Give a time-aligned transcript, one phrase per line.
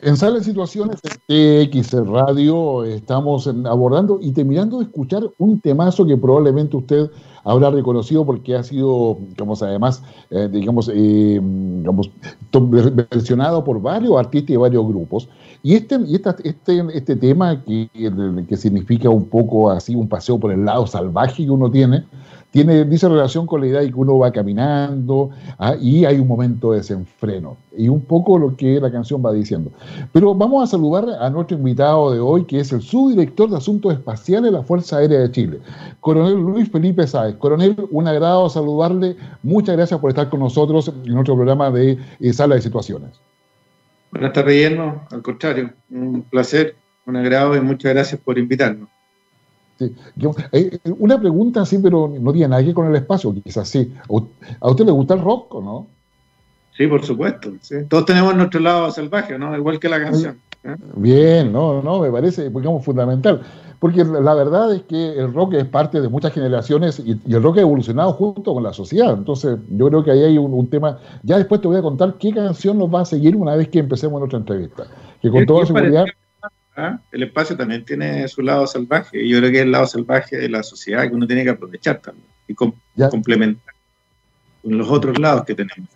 [0.00, 6.18] En Sala de Situaciones, X Radio, estamos abordando y terminando de escuchar un temazo que
[6.18, 7.10] probablemente usted
[7.44, 11.40] habrá reconocido porque ha sido, digamos, además, eh, digamos, eh,
[13.10, 15.30] versionado por varios artistas y varios grupos.
[15.62, 16.52] Y este, y este,
[16.92, 17.88] este tema que,
[18.46, 22.04] que significa un poco así un paseo por el lado salvaje que uno tiene,
[22.56, 25.28] tiene, dice relación con la idea de que uno va caminando
[25.58, 27.58] ah, y hay un momento de desenfreno.
[27.76, 29.70] Y un poco lo que la canción va diciendo.
[30.10, 33.92] Pero vamos a saludar a nuestro invitado de hoy, que es el subdirector de Asuntos
[33.92, 35.60] Espaciales de la Fuerza Aérea de Chile,
[36.00, 37.36] Coronel Luis Felipe Sáez.
[37.36, 39.16] Coronel, un agrado saludarle.
[39.42, 43.20] Muchas gracias por estar con nosotros en nuestro programa de eh, Sala de Situaciones.
[44.10, 45.02] Buenas tardes, Guillermo.
[45.10, 48.88] Al contrario, un placer, un agrado y muchas gracias por invitarnos.
[49.78, 49.92] Eh,
[50.52, 53.92] eh, una pregunta así, pero no tiene nada que ver con el espacio, quizás sí.
[54.60, 55.86] ¿A usted le gusta el rock o no?
[56.76, 57.52] Sí, por supuesto.
[57.88, 59.56] Todos tenemos nuestro lado salvaje, ¿no?
[59.56, 60.38] Igual que la canción.
[60.62, 60.76] ¿eh?
[60.94, 63.40] Bien, no, no, me parece, digamos, fundamental.
[63.78, 67.58] Porque la verdad es que el rock es parte de muchas generaciones y, el rock
[67.58, 69.14] ha evolucionado junto con la sociedad.
[69.14, 70.98] Entonces, yo creo que ahí hay un, tema.
[71.22, 73.78] Ya después te voy a contar qué canción nos va a seguir una vez que
[73.78, 74.86] empecemos nuestra entrevista.
[75.20, 76.04] Que con toda seguridad.
[76.76, 76.98] ¿Ah?
[77.12, 80.36] El espacio también tiene su lado salvaje, y yo creo que es el lado salvaje
[80.36, 83.74] de la sociedad que uno tiene que aprovechar también y complementar
[84.62, 85.90] con los otros lados que tenemos.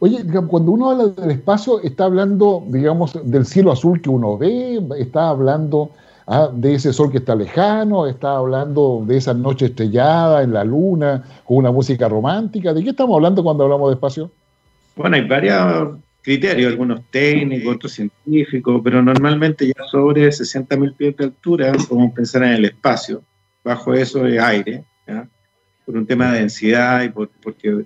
[0.00, 4.78] Oye, cuando uno habla del espacio, está hablando, digamos, del cielo azul que uno ve,
[4.98, 5.92] está hablando
[6.26, 10.64] ah, de ese sol que está lejano, está hablando de esa noche estrellada en la
[10.64, 12.74] luna, con una música romántica.
[12.74, 14.30] ¿De qué estamos hablando cuando hablamos de espacio?
[14.94, 15.88] Bueno, hay varias
[16.22, 22.44] criterios, algunos técnicos, otros científicos, pero normalmente ya sobre 60.000 pies de altura podemos pensar
[22.44, 23.22] en el espacio.
[23.64, 24.84] Bajo eso es aire,
[25.84, 27.84] por un tema de densidad y porque,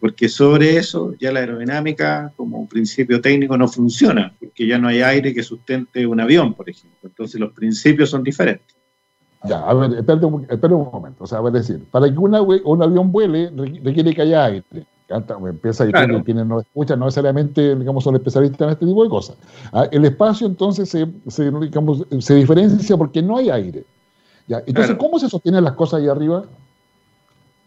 [0.00, 5.00] porque sobre eso ya la aerodinámica como principio técnico no funciona, porque ya no hay
[5.02, 6.98] aire que sustente un avión, por ejemplo.
[7.04, 8.76] Entonces los principios son diferentes.
[9.44, 11.24] Ya, a ver, espérate un, un momento.
[11.24, 12.34] O sea, a ver, decir, para que un
[12.82, 13.50] avión vuele
[13.82, 14.64] requiere que haya aire
[15.14, 15.92] empieza y
[16.22, 19.36] quienes no escuchan no necesariamente digamos, son especialistas en este tipo de cosas.
[19.72, 23.84] Ah, el espacio entonces se, se, digamos, se diferencia porque no hay aire.
[24.46, 24.62] ¿ya?
[24.66, 26.44] Entonces, ¿cómo se sostienen las cosas ahí arriba?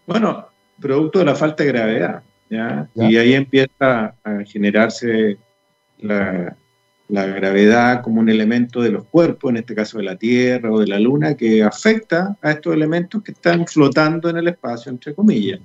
[0.08, 0.46] Bueno,
[0.80, 2.24] producto de la falta de gravedad.
[2.50, 2.88] ¿ya?
[2.96, 5.38] Y ahí empieza a generarse
[6.00, 6.56] la,
[7.08, 10.80] la gravedad como un elemento de los cuerpos, en este caso de la Tierra o
[10.80, 15.14] de la Luna, que afecta a estos elementos que están flotando en el espacio, entre
[15.14, 15.60] comillas.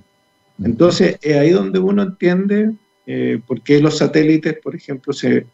[0.63, 2.73] Entonces, es ahí donde uno entiende
[3.07, 5.47] eh, por qué los satélites, por ejemplo, se,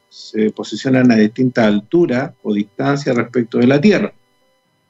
[0.54, 4.12] posicionan a distintas alturas o distancias respecto de la Tierra.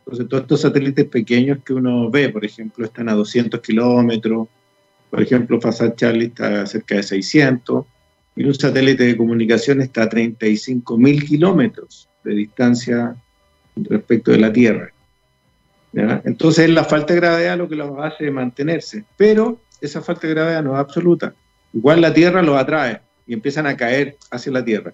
[0.01, 4.49] Entonces, todos estos satélites pequeños que uno ve, por ejemplo, están a 200 kilómetros,
[5.11, 7.85] por ejemplo, Fasat Charlie está cerca de 600,
[8.37, 13.17] y un satélite de comunicación está a 35 mil kilómetros de distancia
[13.77, 14.93] respecto de la Tierra.
[15.93, 19.05] Entonces, la falta de gravedad lo que los hace mantenerse.
[19.17, 21.35] Pero esa falta de gravedad no es absoluta.
[21.73, 24.93] Igual la Tierra los atrae y empiezan a caer hacia la Tierra.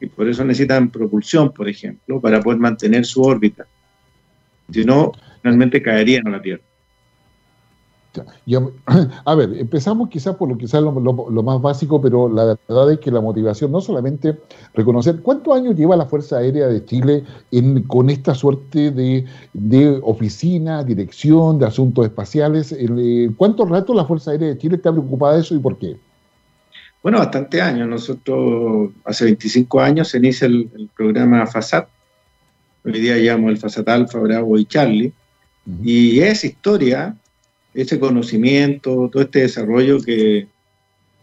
[0.00, 3.66] Y por eso necesitan propulsión, por ejemplo, para poder mantener su órbita.
[4.70, 5.12] Si no,
[5.42, 6.62] realmente caerían a la Tierra.
[9.24, 12.98] a ver, empezamos quizás por lo quizás lo, lo, más básico, pero la verdad es
[12.98, 14.38] que la motivación no solamente
[14.74, 20.00] reconocer cuántos años lleva la Fuerza Aérea de Chile en, con esta suerte de, de,
[20.02, 22.72] oficina, dirección de asuntos espaciales.
[22.72, 25.96] Eh, ¿Cuánto rato la Fuerza Aérea de Chile está preocupada de eso y por qué?
[27.02, 27.88] Bueno, bastante años.
[27.88, 31.88] Nosotros hace 25 años se inicia el, programa FASAT.
[32.84, 35.12] Hoy día llamamos el FASAT Alfa, Bravo y Charlie.
[35.82, 37.14] Y es historia
[37.82, 40.48] ese conocimiento, todo este desarrollo que,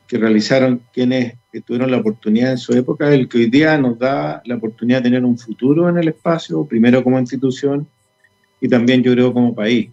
[0.07, 1.35] que realizaron quienes
[1.65, 5.05] tuvieron la oportunidad en su época, el que hoy día nos da la oportunidad de
[5.05, 7.87] tener un futuro en el espacio, primero como institución
[8.61, 9.89] y también yo creo como país.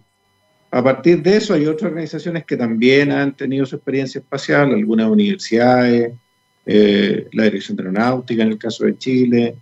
[0.71, 5.07] A partir de eso hay otras organizaciones que también han tenido su experiencia espacial, algunas
[5.07, 6.13] universidades,
[6.65, 9.55] eh, la Dirección de Aeronáutica en el caso de Chile,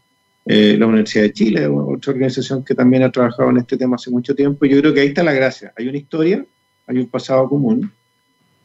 [0.45, 4.09] eh, la Universidad de Chile, otra organización que también ha trabajado en este tema hace
[4.09, 4.65] mucho tiempo.
[4.65, 5.74] Yo creo que ahí está la gracia.
[5.77, 6.45] Hay una historia
[6.88, 7.92] hay un pasado común.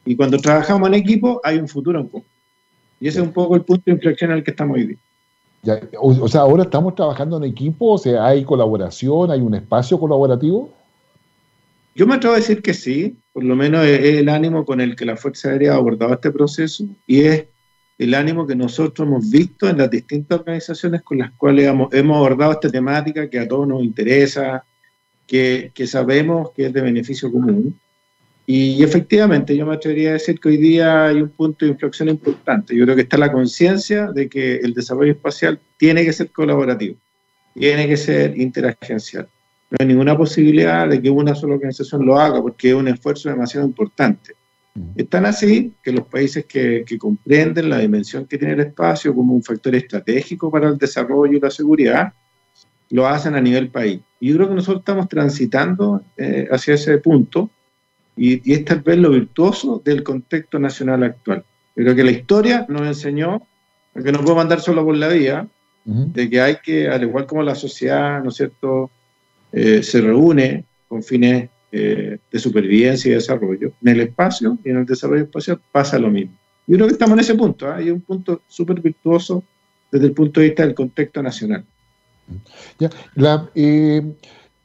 [0.05, 2.25] Y cuando trabajamos en equipo, hay un futuro en común.
[2.99, 4.87] Y ese es un poco el punto de inflexión en el que estamos hoy
[5.63, 5.79] día.
[5.99, 10.73] o, sea, ahora estamos trabajando en equipo, o sea, hay colaboración, hay un espacio colaborativo.
[11.95, 14.95] Yo me atrevo a decir que sí, por lo menos es el ánimo con el
[14.95, 17.45] que la Fuerza Aérea ha abordado este proceso y es
[17.97, 22.17] el ánimo que nosotros hemos visto en las distintas organizaciones con las cuales hemos, hemos
[22.17, 24.63] abordado esta temática que a todos nos interesa,
[25.25, 27.79] que, que sabemos que es de beneficio común
[28.49, 32.07] Y efectivamente, yo me atrevería a decir que hoy día hay un punto de inflexión
[32.07, 32.73] importante.
[32.73, 36.95] Yo creo que está la conciencia de que el desarrollo espacial tiene que ser colaborativo,
[37.53, 39.27] tiene que ser interagencial.
[39.69, 43.27] No hay ninguna posibilidad de que una sola organización lo haga porque es un esfuerzo
[43.27, 44.31] demasiado importante.
[44.95, 49.13] Es tan así que los países que, que, comprenden la dimensión que tiene el espacio
[49.13, 52.13] como un factor estratégico para el desarrollo y la seguridad,
[52.91, 53.99] lo hacen a nivel país.
[54.21, 57.49] Y yo creo que nosotros estamos transitando eh, hacia ese punto
[58.17, 61.43] y, y es tal vez lo virtuoso del contexto nacional actual.
[61.75, 63.41] Creo que la historia nos enseñó
[64.03, 65.47] que no podemos andar solo por la vía,
[65.85, 68.91] de que hay que, al igual como la sociedad, ¿no es cierto?,
[69.53, 73.71] eh, se reúne con fines eh, de supervivencia y desarrollo.
[73.81, 76.33] En el espacio y en el desarrollo espacial pasa lo mismo.
[76.67, 77.75] Yo creo que estamos en ese punto, ¿eh?
[77.77, 79.43] hay un punto súper virtuoso
[79.89, 81.63] desde el punto de vista del contexto nacional.
[82.77, 84.03] Ya, la, eh,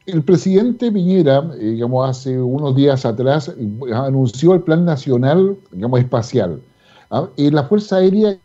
[0.06, 3.54] el presidente Piñera, eh, digamos, hace unos días atrás,
[3.92, 6.60] anunció el Plan Nacional, digamos, espacial.
[7.10, 7.28] ¿Ah?
[7.36, 8.38] la Fuerza Aérea,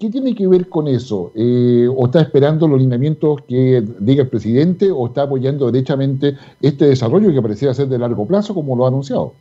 [0.00, 1.32] ¿qué tiene que ver con eso?
[1.36, 6.86] Eh, ¿O está esperando los lineamientos que diga el presidente o está apoyando derechamente este
[6.86, 9.34] desarrollo que pareciera ser de largo plazo, como lo ha anunciado?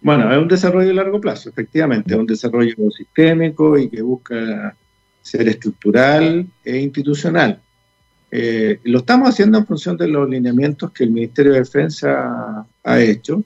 [0.00, 4.74] Bueno, es un desarrollo de largo plazo, efectivamente, es un desarrollo sistémico y que busca
[5.20, 7.60] ser estructural e institucional.
[8.30, 13.00] Eh, lo estamos haciendo en función de los lineamientos que el Ministerio de Defensa ha
[13.00, 13.42] hecho.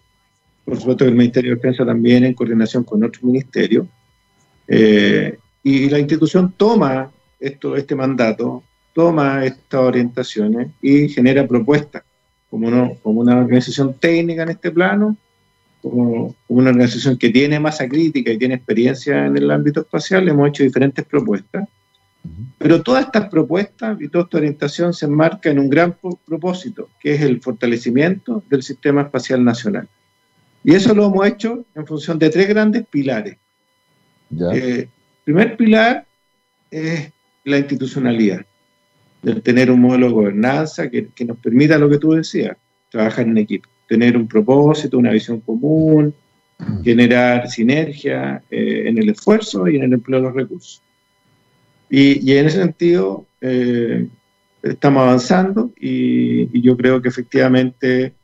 [0.65, 3.87] Por supuesto el Ministerio de Defensa también en coordinación con otros ministerios.
[4.67, 8.63] Eh, y la institución toma esto, este mandato,
[8.93, 12.03] toma estas orientaciones y genera propuestas,
[12.51, 15.17] como, no, como una organización técnica en este plano,
[15.81, 20.49] como una organización que tiene masa crítica y tiene experiencia en el ámbito espacial, hemos
[20.49, 21.69] hecho diferentes propuestas
[22.59, 27.15] pero todas estas propuestas y toda esta orientación se enmarca en un gran propósito, que
[27.15, 29.89] es el fortalecimiento del sistema espacial nacional.
[30.65, 33.37] Y eso lo hemos hecho en función de tres grandes pilares.
[34.31, 34.89] el eh,
[35.25, 36.07] primer pilar
[36.71, 37.13] es
[37.45, 38.47] la institucionalidad,
[39.23, 42.57] de tener un modelo de gobernanza que, nos permita lo que tú decías,
[42.91, 46.15] trabajar en equipo, tener un propósito, una visión común,
[46.85, 50.83] generar sinergia eh, en el esfuerzo y en el empleo de los recursos.
[51.95, 54.09] Y, en ese sentido, eh,
[54.63, 58.15] estamos avanzando y, yo creo que efectivamente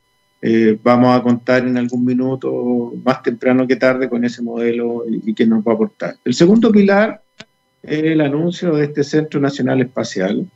[0.40, 5.34] eh, vamos a contar en algún minuto, más temprano que tarde, con ese modelo y,
[5.34, 6.16] que nos va a aportar.
[6.24, 7.20] El segundo pilar
[7.82, 10.50] es el anuncio de este Centro Nacional Espacial,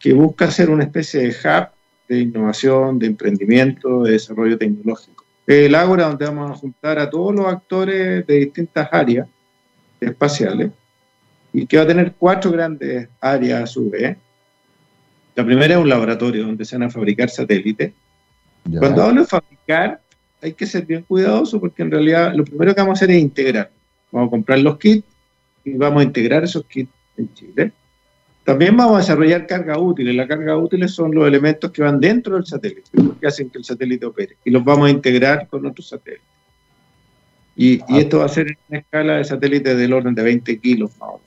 [0.00, 1.68] que busca ser una especie de hub
[2.08, 5.24] de innovación, de emprendimiento, de desarrollo tecnológico.
[5.46, 9.28] El Ágora, donde vamos a juntar a todos los actores de distintas áreas
[10.00, 10.72] espaciales
[11.52, 14.16] y que va a tener cuatro grandes áreas a su vez.
[15.34, 17.92] La primera es un laboratorio donde se van a fabricar satélites.
[18.78, 20.00] Cuando hablo de fabricar,
[20.42, 23.22] hay que ser bien cuidadoso porque en realidad lo primero que vamos a hacer es
[23.22, 23.70] integrar.
[24.12, 25.06] Vamos a comprar los kits
[25.64, 27.72] y vamos a integrar esos kits en Chile.
[28.44, 30.14] También vamos a desarrollar carga útiles.
[30.14, 33.64] Las cargas útiles son los elementos que van dentro del satélite, que hacen que el
[33.64, 34.36] satélite opere.
[34.44, 36.26] Y los vamos a integrar con otros satélites.
[37.54, 37.98] Y, y ah.
[37.98, 41.10] esto va a ser en una escala de satélites del orden de 20 kilos más
[41.10, 41.20] o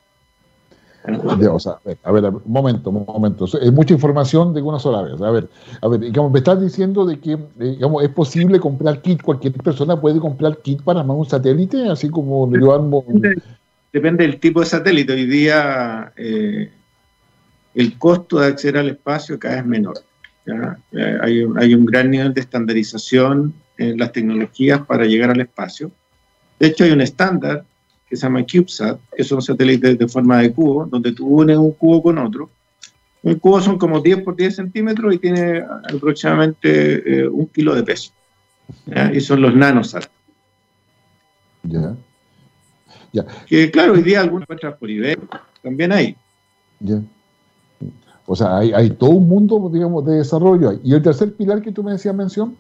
[1.60, 3.46] sea, a ver, un momento, un momento.
[3.46, 5.22] Es mucha información de una sola vez.
[5.22, 5.50] A ver,
[5.82, 10.00] a ver, digamos, me estás diciendo de que, digamos, es posible comprar kit, cualquier persona
[10.00, 13.04] puede comprar kit para armar un satélite, así como yo armo.
[13.92, 15.14] Depende, del tipo de satélite.
[15.14, 16.72] Hoy día eh,
[17.76, 19.96] el costo de acceder al espacio cada vez menor.
[20.46, 25.92] Eh, hay un gran nivel de estandarización en las tecnologías para llegar al espacio.
[26.60, 27.66] De hecho, hay un estándar
[28.14, 31.72] que se llama CubeSat, que son satélites de forma de cubo, donde tú unes un
[31.72, 32.48] cubo con otro.
[33.24, 37.82] Un cubo son como 10 por 10 centímetros y tiene aproximadamente eh, un kilo de
[37.82, 38.12] peso.
[39.12, 40.06] Y son los nanosat.
[41.64, 41.96] Ya.
[43.12, 43.26] Ya.
[43.48, 45.18] Que claro, hoy día algunos encuentran por eBay,
[45.64, 46.16] también hay.
[46.82, 47.02] Ya.
[48.28, 50.80] O sea, hay, hay, todo un mundo, digamos, de desarrollo.
[50.84, 52.56] ¿Y el tercer pilar que tú me decías mención?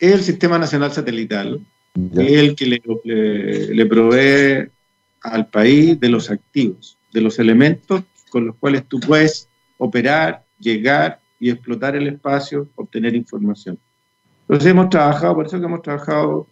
[0.00, 1.64] Es el Sistema Nacional Satelital,
[1.94, 4.68] es el que le, provee
[5.22, 9.48] al país de los activos, de los elementos con los cuales tú puedes
[9.78, 13.78] operar, llegar y explotar el espacio, obtener información.
[14.42, 16.48] Entonces hemos trabajado, por eso que hemos trabajado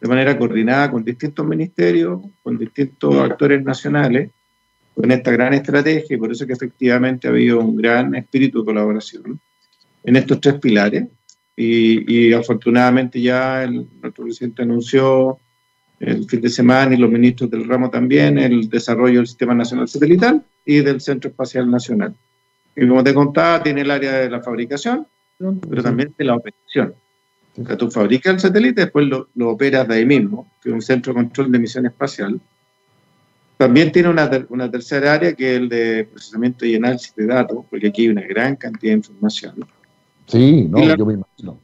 [0.00, 4.30] de manera coordinada con distintos ministerios, con distintos actores nacionales,
[4.94, 8.64] con esta gran estrategia y por eso que efectivamente ha habido un gran espíritu de
[8.64, 9.40] colaboración
[10.02, 11.06] en estos tres pilares
[11.62, 15.38] y, afortunadamente ya el, nuestro presidente anunció
[15.98, 19.86] el fin de semana y los ministros del ramo también el desarrollo del Sistema Nacional
[19.86, 22.14] Satelital y del Centro Espacial Nacional.
[22.74, 25.06] Y como te contaba, tiene el área de la fabricación,
[25.68, 26.94] pero también de la operación.
[27.60, 30.74] O sea, tú fabricas el satélite, después lo, lo, operas de ahí mismo, que es
[30.74, 32.40] un centro de control de emisión espacial.
[33.58, 37.66] También tiene una, una, tercera área que es el de procesamiento y análisis de datos,
[37.68, 39.66] porque aquí hay una gran cantidad de información.
[40.30, 41.58] Sí, no, yo me imagino.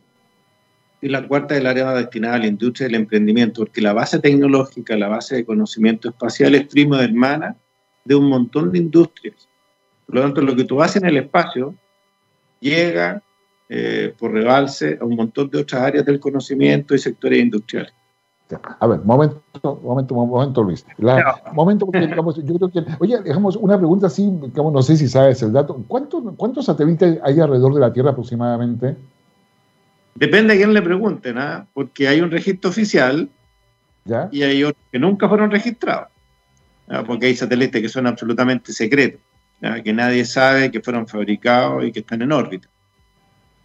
[1.01, 3.93] Y la cuarta es el área destinada a la industria y el emprendimiento, porque la
[3.93, 7.57] base tecnológica, la base de conocimiento espacial es primo hermana
[8.05, 9.49] de un montón de industrias.
[10.07, 11.75] Por lo tanto, lo que tú haces en el espacio
[12.61, 13.23] llega
[13.69, 17.93] eh, por rebalse a un montón de otras áreas del conocimiento y sectores industriales.
[18.79, 19.43] A ver, momento,
[19.83, 20.87] momento, momento, Luis.
[21.53, 22.85] Momento, porque digamos, yo creo que.
[23.01, 25.83] Oye, dejamos una pregunta así, digamos, no sé si sabes el dato.
[25.89, 28.97] ¿Cuántos, ¿Cuántos satélites hay alrededor de la Tierra aproximadamente?
[30.15, 31.67] Depende a quién le pregunte, ¿no?
[31.75, 33.29] Porque hay un registro oficial
[34.05, 34.29] ¿Ya?
[34.31, 36.09] y hay otros que nunca fueron registrados.
[37.05, 39.21] Porque hay satélites que son absolutamente secretos,
[39.83, 42.69] que nadie sabe que fueron fabricados y que están en órbita.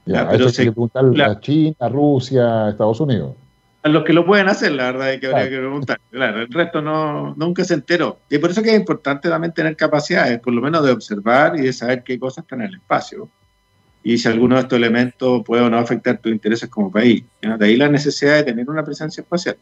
[0.08, 3.36] Ya, pero se, que preguntar a China, Rusia, Estados Unidos.
[3.84, 6.00] A los que lo pueden hacer, la verdad es que habría que preguntar.
[6.12, 8.20] Claro, el resto no, nunca se enteró.
[8.30, 11.64] Y por eso que es importante también tener capacidades, por lo menos de observar y
[11.64, 13.28] de saber qué cosas están en el espacio.
[14.04, 17.24] Y si alguno de estos elementos puede o no afectar tus intereses como país.
[17.42, 19.58] De ahí la necesidad de tener una presencia espacial.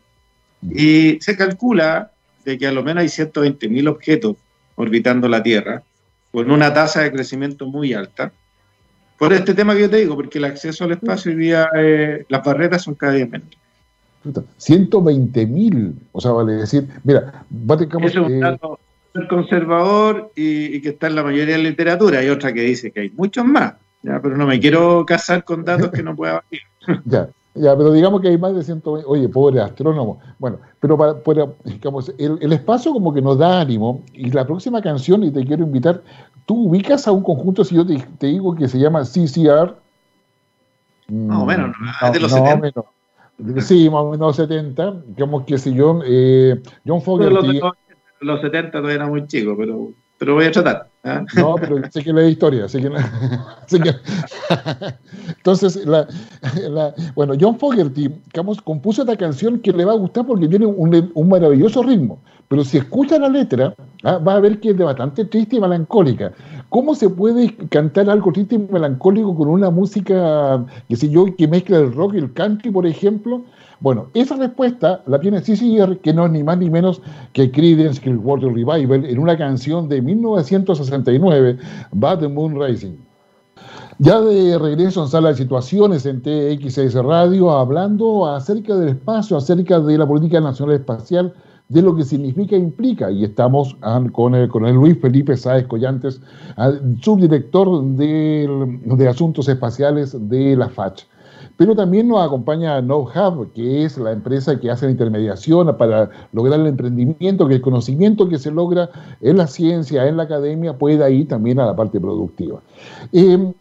[0.61, 2.11] Y se calcula
[2.43, 4.35] de que a lo menos hay 120.000 objetos
[4.75, 5.83] orbitando la Tierra,
[6.31, 8.31] con una tasa de crecimiento muy alta
[9.19, 12.25] por este tema que yo te digo, porque el acceso al espacio hoy día, eh,
[12.29, 13.49] las barreras son cada día menos.
[14.57, 17.45] 120 mil, o sea, vale decir, mira,
[18.01, 18.79] es un eh, dato
[19.29, 22.19] conservador y, que está en la mayoría de la literatura.
[22.19, 23.73] Hay otra que dice que hay muchos más,
[24.03, 24.21] ¿ya?
[24.21, 26.61] pero no me quiero casar con datos que no pueda batir.
[27.05, 30.19] ya, ya, pero digamos que hay más de 120, oye, pobre astrónomo.
[30.37, 34.81] Bueno, pero para, digamos, el, el, espacio como que nos da ánimo y la próxima
[34.81, 36.01] canción, y te quiero invitar,
[36.45, 39.75] tú ubicas a un conjunto, si yo te, digo que se llama CCR.
[41.07, 42.83] Más o menos, no, de los 70.
[43.59, 45.03] Sí, más o menos 70.
[45.07, 47.59] Digamos que si yo, eh, John Fogerty.
[47.59, 47.73] Los,
[48.21, 50.87] los 70 todavía era muy chico, pero, pero voy a tratar.
[51.03, 51.21] ¿eh?
[51.35, 52.67] No, pero sé que la historia.
[52.67, 52.89] Sé que,
[53.67, 53.95] sé que
[55.27, 56.07] entonces, la,
[56.69, 60.65] la, bueno, John Fogerty digamos, compuso esta canción que le va a gustar porque tiene
[60.65, 62.19] un, un maravilloso ritmo.
[62.49, 64.17] Pero si escucha la letra, ¿ah?
[64.17, 66.33] va a ver que es de bastante triste y melancólica.
[66.69, 71.47] ¿Cómo se puede cantar algo triste y melancólico con una música, que sé yo, que
[71.47, 73.41] mezcla el rock y el country, por ejemplo?
[73.79, 77.01] Bueno, esa respuesta la tiene CCR, que no es ni más ni menos
[77.33, 81.57] que Creedence Clearwater Revival, en una canción de 1969,
[81.91, 82.97] Bad Moon Rising.
[83.97, 89.79] Ya de regreso en sala de situaciones en TXS Radio, hablando acerca del espacio, acerca
[89.79, 91.33] de la política nacional espacial,
[91.69, 93.11] de lo que significa e implica.
[93.11, 93.77] Y estamos
[94.11, 96.19] con el, con el Luis Felipe Sáez Collantes,
[97.01, 101.03] subdirector de, Asuntos Espaciales de la FACH.
[101.57, 106.59] Pero también nos acompaña KnowHub, que es la empresa que hace la intermediación para lograr
[106.59, 108.89] el emprendimiento, que el conocimiento que se logra
[109.21, 112.61] en la ciencia, en la academia, pueda ir también a la parte productiva.
[113.11, 113.53] Eh,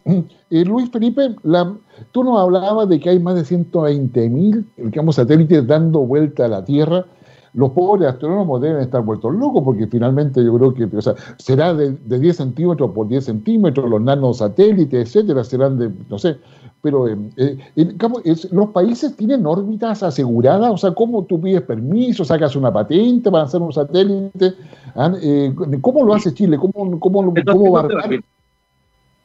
[0.49, 1.35] eh, Luis Felipe,
[2.11, 4.65] tú nos hablabas de que hay más de 120 mil
[5.11, 7.05] satélites dando vuelta a la Tierra
[7.53, 11.73] los pobres astrónomos deben estar vueltos locos porque finalmente yo creo que o sea, será
[11.73, 16.37] de, 10 centímetros por 10 centímetros, los nanosatélites, etcétera, serán de, no sé,
[16.81, 17.95] pero eh, eh
[18.51, 23.43] los países tienen órbitas aseguradas, o sea, ¿cómo tú pides permiso, sacas una patente para
[23.43, 24.53] hacer un satélite?
[24.95, 25.13] ¿Ah?
[25.21, 26.57] Eh, ¿Cómo lo hace Chile?
[26.57, 27.87] ¿Cómo, cómo, cómo va a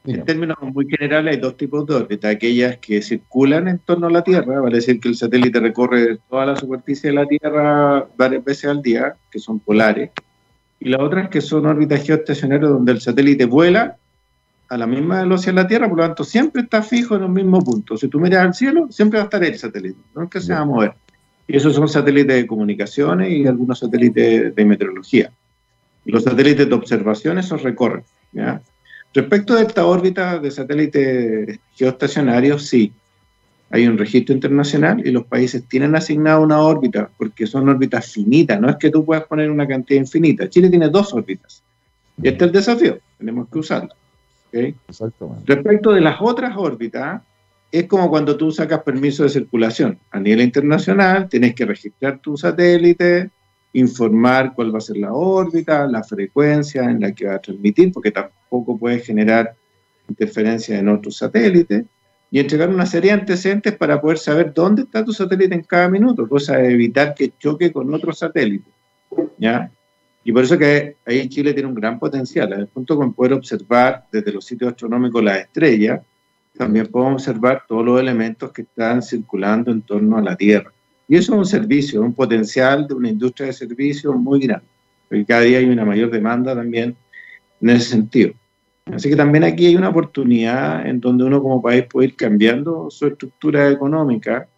[0.07, 4.11] en términos muy generales hay dos tipos de órbitas, aquellas que circulan en torno a
[4.11, 8.45] la Tierra, vale decir que el satélite recorre toda la superficie de la Tierra varias
[8.45, 10.11] veces al día, que son polares,
[10.79, 13.97] y las otras que son órbitas geoestacionarias donde el satélite vuela
[14.69, 17.33] a la misma velocidad de la Tierra, por lo tanto siempre está fijo en un
[17.33, 17.97] mismo punto.
[17.97, 20.53] Si tú miras al cielo, siempre va a estar el satélite, no es que se
[20.53, 20.93] va a mover.
[21.47, 25.31] Y esos son satélites de comunicaciones y algunos satélites de meteorología.
[26.05, 28.05] Los satélites de observación, esos recorren.
[28.33, 28.61] ¿ya?
[29.15, 32.93] Respecto de esta órbita de satélites geoestacionarios, sí,
[33.71, 38.61] hay un registro internacional y los países tienen asignado una órbita porque son órbitas finitas,
[38.61, 40.49] no es que tú puedas poner una cantidad infinita.
[40.49, 41.63] Chile tiene dos órbitas.
[42.21, 43.95] Y este es el desafío, tenemos que usarla.
[45.45, 47.23] Respecto de las otras órbitas,
[47.71, 49.99] es como cuando tú sacas permiso de circulación.
[50.11, 53.31] A nivel internacional, tienes que registrar tu satélite,
[53.75, 57.93] informar cuál va a ser la órbita, la frecuencia en la que va a transmitir,
[57.93, 59.55] porque tampoco puede generar
[60.09, 61.85] interferencia en otros satélites,
[62.31, 65.89] y entregar una serie de antecedentes para poder saber dónde está tu satélite en cada
[65.89, 68.73] minuto, cosa de evitar que choque con otros satélites.
[69.39, 69.71] ¿ya?
[70.25, 74.07] Y por eso que ahí Chile tiene un gran potencial, al punto con poder observar
[74.11, 76.01] desde los sitios astronómicos las estrellas,
[76.57, 80.73] también podemos observar todos los elementos que están circulando en torno a la Tierra.
[81.09, 84.67] Y eso es un servicio, un potencial de una industria de servicios muy grande,
[85.09, 86.97] porque cada día hay una mayor demanda también
[87.61, 88.33] en ese sentido.
[88.87, 92.91] Así que también aquí hay una oportunidad en donde uno como país puede ir cambiando
[92.91, 94.49] su estructura económica,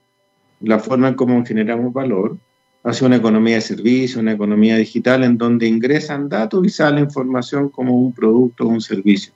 [0.60, 2.36] la forma en cómo generamos valor,
[2.82, 7.68] hacia una economía de servicio, una economía digital en donde ingresan datos y sale información
[7.68, 9.32] como un producto o un servicio.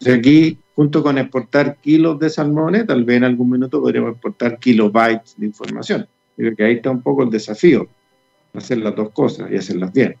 [0.00, 4.12] O sea, aquí, junto con exportar kilos de salmones, tal vez en algún minuto podríamos
[4.12, 6.08] exportar kilobytes de información.
[6.36, 7.86] Creo que ahí está un poco el desafío,
[8.54, 10.16] hacer las dos cosas y hacerlas bien.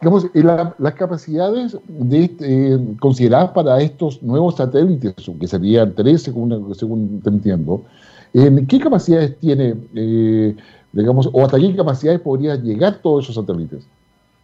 [0.00, 7.22] Digamos, las capacidades de, eh, consideradas para estos nuevos satélites, que serían tres, según, según
[7.24, 7.84] entiendo,
[8.32, 10.56] ¿qué capacidades tiene, eh,
[10.92, 13.86] digamos, o hasta qué capacidades podrían llegar todos esos satélites?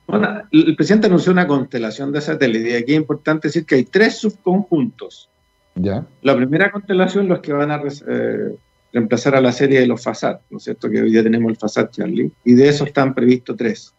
[0.07, 3.85] Bueno, el presidente anunció una constelación de satélites y aquí es importante decir que hay
[3.85, 5.29] tres subconjuntos.
[5.75, 6.07] ¿Ya?
[6.23, 8.57] La primera constelación, los que van a eh,
[8.93, 10.89] reemplazar a la serie de los FASAT, ¿no es cierto?
[10.89, 13.95] Que hoy día tenemos el FASAT Charlie, y de esos están previstos tres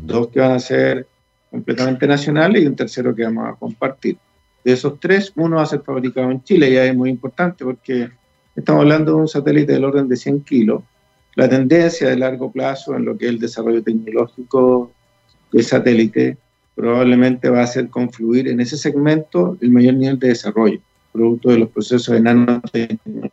[0.00, 1.06] dos que van a ser
[1.50, 4.16] completamente nacionales y un tercero que vamos a compartir.
[4.64, 8.08] De esos tres, uno va a ser fabricado en Chile, y es muy importante porque
[8.56, 10.82] estamos hablando de un satélite del orden de 100 kilos.
[11.34, 14.92] La tendencia de largo plazo en lo que es el desarrollo tecnológico
[15.50, 16.36] de satélite
[16.74, 20.80] probablemente va a ser confluir en ese segmento el mayor nivel de desarrollo,
[21.12, 23.31] producto de los procesos de nanotecnología.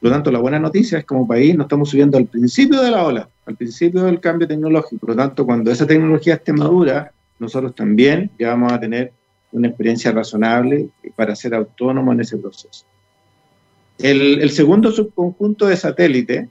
[0.00, 2.80] Por lo tanto, la buena noticia es que como país nos estamos subiendo al principio
[2.80, 5.00] de la ola, al principio del cambio tecnológico.
[5.00, 9.12] Por lo tanto, cuando esa tecnología esté madura, nosotros también ya vamos a tener
[9.52, 12.86] una experiencia razonable para ser autónomos en ese proceso.
[13.98, 16.48] El, segundo subconjunto de satélites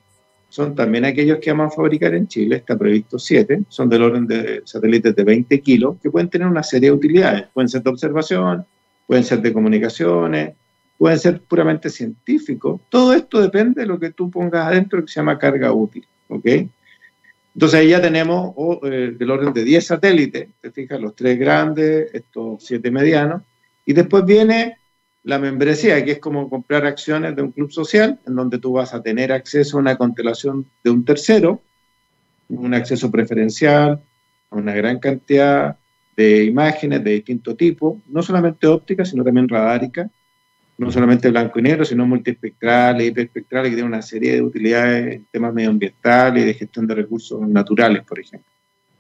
[0.49, 4.27] son también aquellos que vamos a fabricar en Chile, está previsto siete, son del orden
[4.27, 7.89] de satélites de 20 kilos, que pueden tener una serie de utilidades, pueden ser de
[7.89, 8.65] observación,
[9.07, 10.53] pueden ser de comunicaciones,
[10.99, 12.81] pueden ser puramente científicos.
[12.89, 16.05] Todo esto depende de lo que tú pongas adentro, que se llama carga útil.
[16.27, 16.45] ¿ok?
[17.55, 18.53] Entonces ahí ya tenemos
[18.83, 23.41] eh, del orden de 10 satélites, te fijas, los tres grandes, estos siete medianos,
[23.85, 24.77] y después viene
[25.23, 28.93] la membresía, que es como comprar acciones de un club social, en donde tú vas
[28.93, 31.61] a tener acceso a una constelación de un tercero,
[32.49, 34.01] un acceso preferencial
[34.49, 35.77] a una gran cantidad
[36.17, 40.09] de imágenes de distinto tipo, no solamente ópticas, sino también radáricas,
[40.79, 45.25] no solamente blanco y negro, sino multiespectrales, hiperespectrales, que tienen una serie de utilidades en
[45.29, 48.49] temas medioambientales y de gestión de recursos naturales, por ejemplo.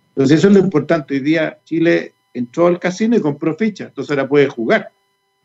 [0.09, 1.13] Entonces, eso es lo importante.
[1.13, 4.91] Hoy día Chile entró al casino y compró fichas, entonces ahora puede jugar.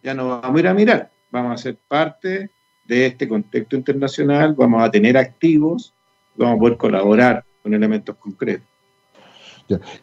[0.02, 2.50] Ya no vamos a ir a mirar, vamos a ser parte
[2.84, 5.94] de este contexto internacional, vamos a tener activos,
[6.34, 8.66] vamos a poder colaborar con elementos concretos.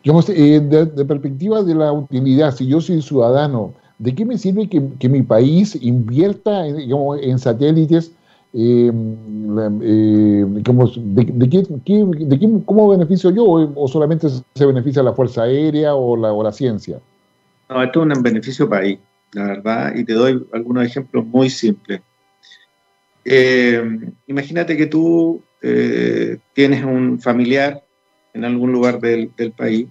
[0.02, 4.68] Digamos, eh, de perspectiva de la utilidad, si yo soy ciudadano, ¿de qué me sirve
[4.68, 8.12] que, mi país invierta en satélites?
[8.54, 16.18] Eh, eh, de, qué, ¿Cómo beneficio yo o, solamente se beneficia la Fuerza Aérea o
[16.18, 17.00] la, ciencia?
[17.70, 18.98] No, esto es un beneficio país,
[19.34, 22.02] la verdad, y te doy algunos ejemplos muy simples.
[23.24, 23.84] Eh,
[24.26, 25.42] imagínate que tú
[26.56, 27.84] tienes un familiar
[28.34, 29.86] en algún lugar del país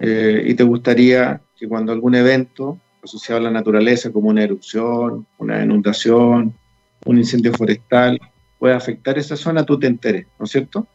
[0.00, 5.62] y te gustaría que cuando algún evento asociado a la naturaleza, como una erupción, una
[5.62, 6.54] inundación,
[7.04, 8.20] un incendio forestal,
[8.58, 10.86] puede afectar esa zona, tú te enteres, ¿no es cierto?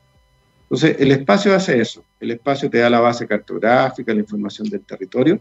[0.64, 2.04] Entonces, el espacio hace eso.
[2.20, 5.40] El espacio te da la base cartográfica, la información del territorio,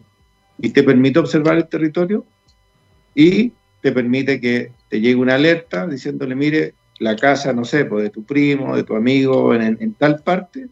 [0.58, 2.24] y te permite observar el territorio
[3.14, 8.04] y te permite que te llegue una alerta diciéndole, mire, la casa, no sé, pues
[8.04, 10.68] de tu primo, de tu amigo, en, en tal parte,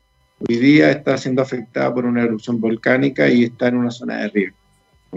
[0.49, 4.29] hoy día está siendo afectada por una erupción volcánica y está en una zona de
[4.29, 4.64] riesgo.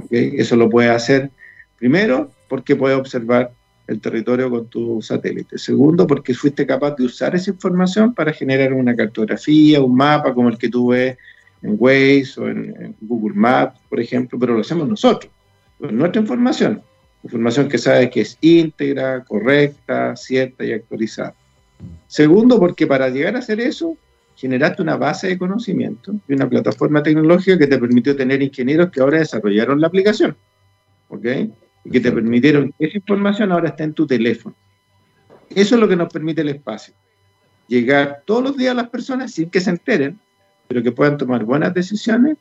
[0.10, 1.32] Eso lo puedes hacer
[1.78, 3.52] primero porque puedes observar
[3.88, 5.58] el territorio con tu satélite.
[5.58, 10.50] Segundo, porque fuiste capaz de usar esa información para generar una cartografía, un mapa como
[10.50, 11.18] el que tú ves
[11.62, 15.32] en Waze o en, Google Maps, por ejemplo, pero lo hacemos nosotros,
[15.80, 16.82] con nuestra información.
[17.24, 21.34] Información que sabes que es íntegra, correcta, cierta y actualizada.
[22.08, 23.98] Segundo, porque para llegar a hacer eso,
[24.38, 29.02] generaste una base de conocimiento y una plataforma tecnológica que te permitió tener ingenieros que
[29.02, 30.38] ahora desarrollaron la aplicación,
[31.10, 31.26] ¿ok?
[31.84, 34.56] Y que te permitieron que esa información ahora está en tu teléfono.
[35.50, 36.94] Eso es lo que nos permite el espacio.
[37.68, 40.20] Llegar todos los días a las personas sin que se enteren,
[40.68, 42.38] pero que puedan tomar buenas decisiones,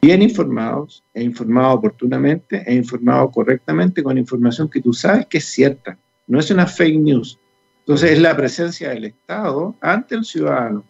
[0.00, 5.46] bien informados, e informados oportunamente, e informados correctamente con información que tú sabes que es
[5.46, 5.98] cierta.
[6.28, 7.40] No es una fake news.
[7.80, 10.84] Entonces es la presencia del Estado ante el ciudadano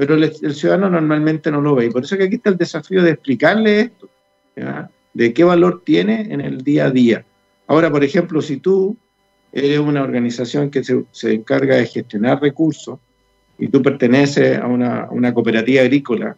[0.00, 1.84] pero el, ciudadano normalmente no lo ve.
[1.84, 4.08] Y por eso que aquí está el desafío de explicarle esto,
[5.12, 7.22] de qué valor tiene en el día a día.
[7.66, 8.96] Ahora, por ejemplo, si tú
[9.52, 12.98] eres una organización que se, se encarga de gestionar recursos
[13.58, 16.34] y tú perteneces a una, una, cooperativa agrícola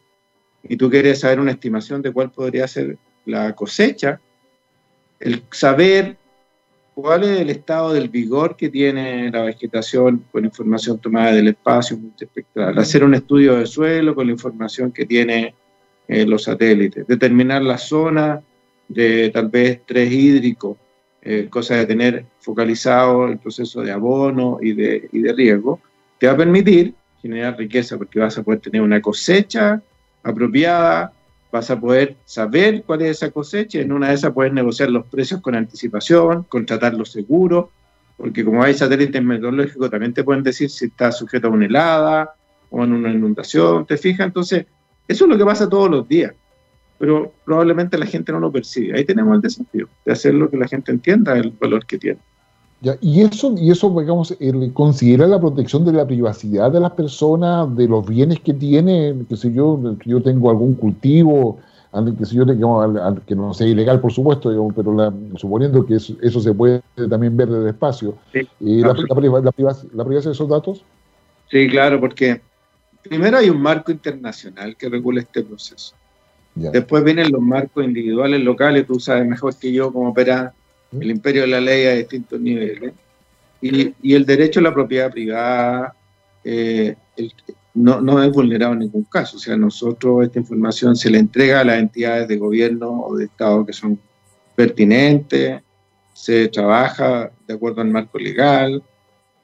[0.65, 4.19] y tú quieres saber una estimación de cuál podría ser la cosecha,
[5.21, 6.17] el saber
[6.95, 11.97] cuál es el estado del vigor que tiene la vegetación con información tomada del espacio
[11.97, 15.55] multiespectral, hacer un estudio de suelo con la información que tiene
[16.09, 18.43] eh, los satélites, determinar la zona
[18.89, 20.77] de tal vez tres hídrico,
[21.23, 25.81] eh, cosa de tener focalizado el proceso de abono y de, y de riego,
[26.19, 29.81] te va a permitir generar riqueza porque vas a poder tener una cosecha
[30.23, 31.13] apropiada,
[31.53, 35.07] vas a poder saber cuál es esa cosecha, en una de esas puedes negociar los
[35.07, 37.67] precios con anticipación, contratar los seguros,
[38.17, 42.35] porque como hay satélites meteorológicos también te pueden decir si está sujeto a una helada
[42.71, 44.27] o en una inundación, ¿te fijas?
[44.27, 44.65] Entonces,
[45.07, 46.33] eso es lo que pasa todos los días,
[46.99, 48.97] pero probablemente la gente no lo percibe.
[48.97, 52.19] Ahí tenemos el desafío de hacer lo que la gente entienda el valor que tiene.
[52.83, 54.37] Ya, y eso, y eso digamos,
[54.75, 59.37] considera la protección de la privacidad de las personas, de los bienes que tiene, que
[59.37, 61.61] si yo, que yo tengo algún cultivo,
[62.19, 66.83] que si yo que no sea ilegal, por supuesto, pero suponiendo que eso, se puede
[67.09, 68.17] también ver desde espacio,
[68.59, 68.95] y la,
[69.55, 70.85] privacidad de esos datos.
[71.53, 72.41] Sí, claro, porque
[73.03, 75.95] primero hay un marco internacional que regula este proceso.
[76.57, 80.53] Después vienen los marcos individuales locales, tú sabes mejor que yo cómo opera
[81.01, 82.93] el imperio de la ley a distintos niveles,
[83.61, 85.95] y, y el derecho a la propiedad privada
[86.45, 86.97] eh,
[87.75, 89.37] no, no, es vulnerado en ningún caso.
[89.37, 93.27] O sea, nosotros esta información se le entrega a las entidades de gobierno o de
[93.27, 93.99] Estado que son
[94.55, 95.63] pertinentes,
[96.13, 98.83] se trabaja de acuerdo al marco legal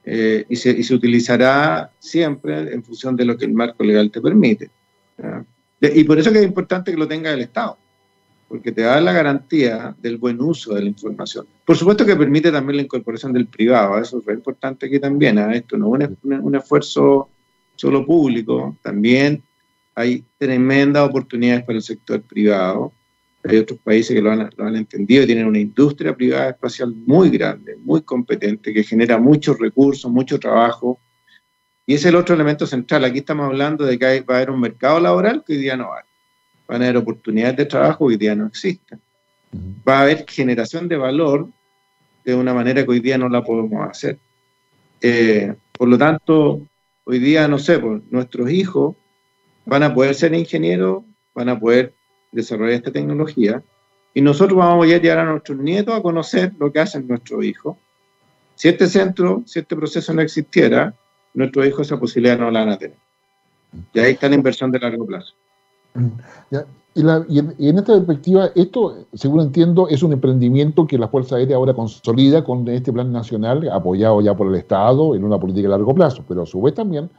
[0.05, 4.11] eh, y, se, y, se, utilizará siempre en función de lo que el marco legal
[4.11, 4.69] te permite.
[5.81, 7.77] Y por eso que es importante que lo tenga el Estado
[8.49, 11.45] porque te da la garantía del buen uso de la información.
[11.63, 15.57] Por supuesto que permite también la incorporación del privado, eso es importante aquí también, ¿eh?
[15.57, 17.29] esto no es un, esfuerzo
[17.75, 19.43] solo público, también
[19.93, 22.91] hay tremendas oportunidades para el sector privado.
[23.43, 28.01] Hay otros países que lo han, entendido tienen una industria privada espacial muy grande, muy
[28.01, 30.99] competente, que genera muchos recursos, mucho trabajo.
[31.85, 33.05] Y ese es el otro elemento central.
[33.05, 35.93] Aquí estamos hablando de que va a haber un mercado laboral que hoy día no
[35.93, 36.08] hay
[36.69, 39.01] van a haber oportunidades de trabajo que hoy día no existen.
[39.87, 41.49] Va a haber generación de valor
[42.23, 44.19] de una manera que hoy día no la podemos hacer.
[45.01, 46.61] Eh, por lo tanto,
[47.05, 48.95] hoy día, no sé, pues, nuestros hijos
[49.65, 51.03] van a poder ser ingenieros,
[51.33, 51.95] van a poder
[52.31, 53.63] desarrollar esta tecnología
[54.13, 57.77] y nosotros vamos a llevar a nuestros nietos a conocer lo que hacen nuestros hijos.
[58.53, 60.93] Si este centro, si este proceso no existiera,
[61.33, 62.97] nuestros hijos esa posibilidad no la van a tener.
[63.91, 65.33] Y ahí está la inversión de largo plazo.
[66.95, 71.73] Y, en, esta perspectiva, esto, según entiendo, es un emprendimiento que la Fuerza Aérea ahora
[71.73, 75.93] consolida con este plan nacional, apoyado ya por el Estado en una política a largo
[75.93, 77.09] plazo, pero a su vez también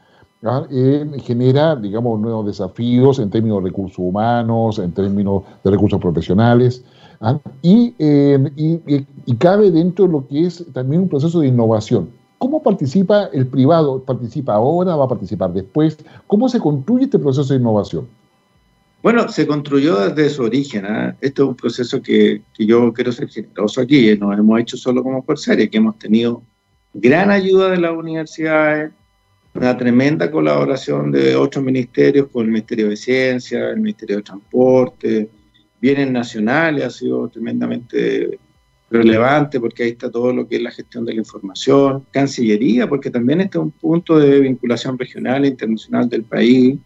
[0.42, 0.64] ¿ah?
[0.70, 6.84] eh, genera, digamos, nuevos desafíos en términos de recursos humanos, en términos de recursos profesionales,
[7.20, 7.38] ¿ah?
[7.62, 12.10] eh, y, y cabe dentro de lo que es también un proceso de innovación.
[12.38, 14.02] ¿Cómo participa el privado?
[14.02, 14.96] ¿Participa ahora?
[14.96, 15.98] ¿Va a participar después?
[16.26, 18.08] ¿Cómo se construye este proceso de innovación?
[19.02, 20.84] Bueno, se construyó desde su origen.
[20.84, 21.14] ¿eh?
[21.20, 24.16] Esto es un proceso que, yo quiero ser generoso aquí.
[24.18, 26.42] No hemos hecho solo como Fuerza que hemos tenido
[26.92, 28.92] gran ayuda de las universidades,
[29.54, 35.28] una tremenda colaboración de otros ministerios, con el Ministerio de Ciencia, el Ministerio de Transporte,
[35.80, 38.38] bienes nacionales, ha sido tremendamente
[38.90, 43.10] relevante porque ahí está todo lo que es la gestión de la información, Cancillería, porque
[43.10, 46.76] también este es un punto de vinculación regional e internacional del país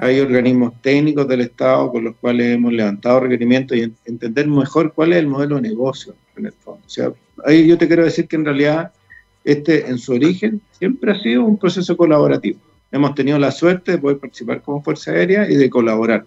[0.00, 5.12] hay organismos técnicos del Estado con los cuales hemos levantado requerimientos y entender mejor cuál
[5.12, 6.82] es el modelo de negocio en el fondo.
[6.86, 7.12] O sea,
[7.44, 8.92] ahí yo te quiero decir que en realidad
[9.44, 12.60] este en su origen siempre ha sido un proceso colaborativo.
[12.92, 16.24] Hemos tenido la suerte de poder participar como Fuerza Aérea y de colaborar,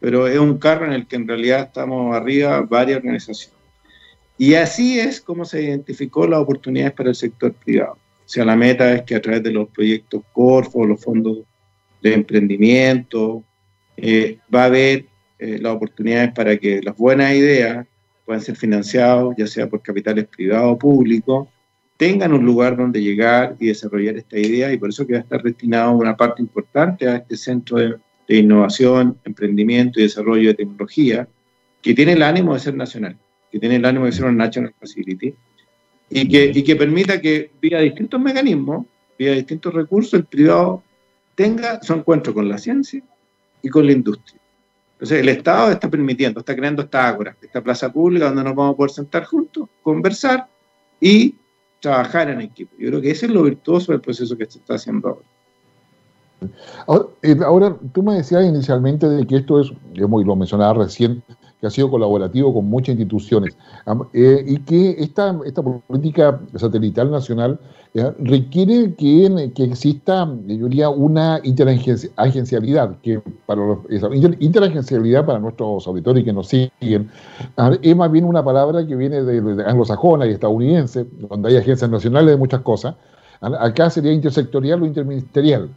[0.00, 3.58] pero es un carro en el que en realidad estamos arriba varias organizaciones.
[4.38, 7.94] Y así es como se identificó las oportunidades para el sector privado.
[7.94, 11.38] O sea, la meta es que a través de los proyectos Corfo, los fondos
[12.02, 13.44] de emprendimiento,
[13.96, 15.06] eh, va a haber
[15.38, 17.86] eh, las oportunidades para que las buenas ideas
[18.24, 21.48] puedan ser financiadas, ya sea por capitales privados o públicos,
[21.96, 25.22] tengan un lugar donde llegar y desarrollar esta idea, y por eso que va a
[25.22, 27.96] estar destinado una parte importante a este centro de,
[28.28, 31.26] innovación, emprendimiento y desarrollo de tecnología,
[31.80, 33.16] que tiene el ánimo de ser nacional,
[33.50, 35.34] que tiene el ánimo de ser una National Facility,
[36.10, 38.86] y que, y que permita que, vía distintos mecanismos,
[39.18, 40.82] vía distintos recursos, el privado
[41.38, 43.00] tenga su encuentro con la ciencia
[43.62, 44.40] y con la industria.
[44.94, 48.74] Entonces, el Estado está permitiendo, está creando esta ágora, esta plaza pública donde nos vamos
[48.74, 50.48] a poder sentar juntos, conversar
[51.00, 51.36] y
[51.80, 52.74] trabajar en equipo.
[52.76, 57.06] Yo creo que ese es lo virtuoso del proceso que se está haciendo ahora.
[57.46, 61.22] Ahora, eh, tú me decías inicialmente de que esto es, y lo mencionaba recién,
[61.60, 63.56] que ha sido colaborativo con muchas instituciones.
[64.12, 67.58] Eh, y que esta, esta política satelital nacional
[67.94, 73.78] eh, requiere que, que, exista, yo diría, una interagencialidad, que para los,
[74.40, 77.10] interagencialidad para nuestros auditores que nos siguen,
[77.82, 82.30] es más bien una palabra que viene de, anglosajona y estadounidense, donde hay agencias nacionales
[82.30, 82.94] de muchas cosas,
[83.40, 85.70] Acá sería intersectorial o interministerial,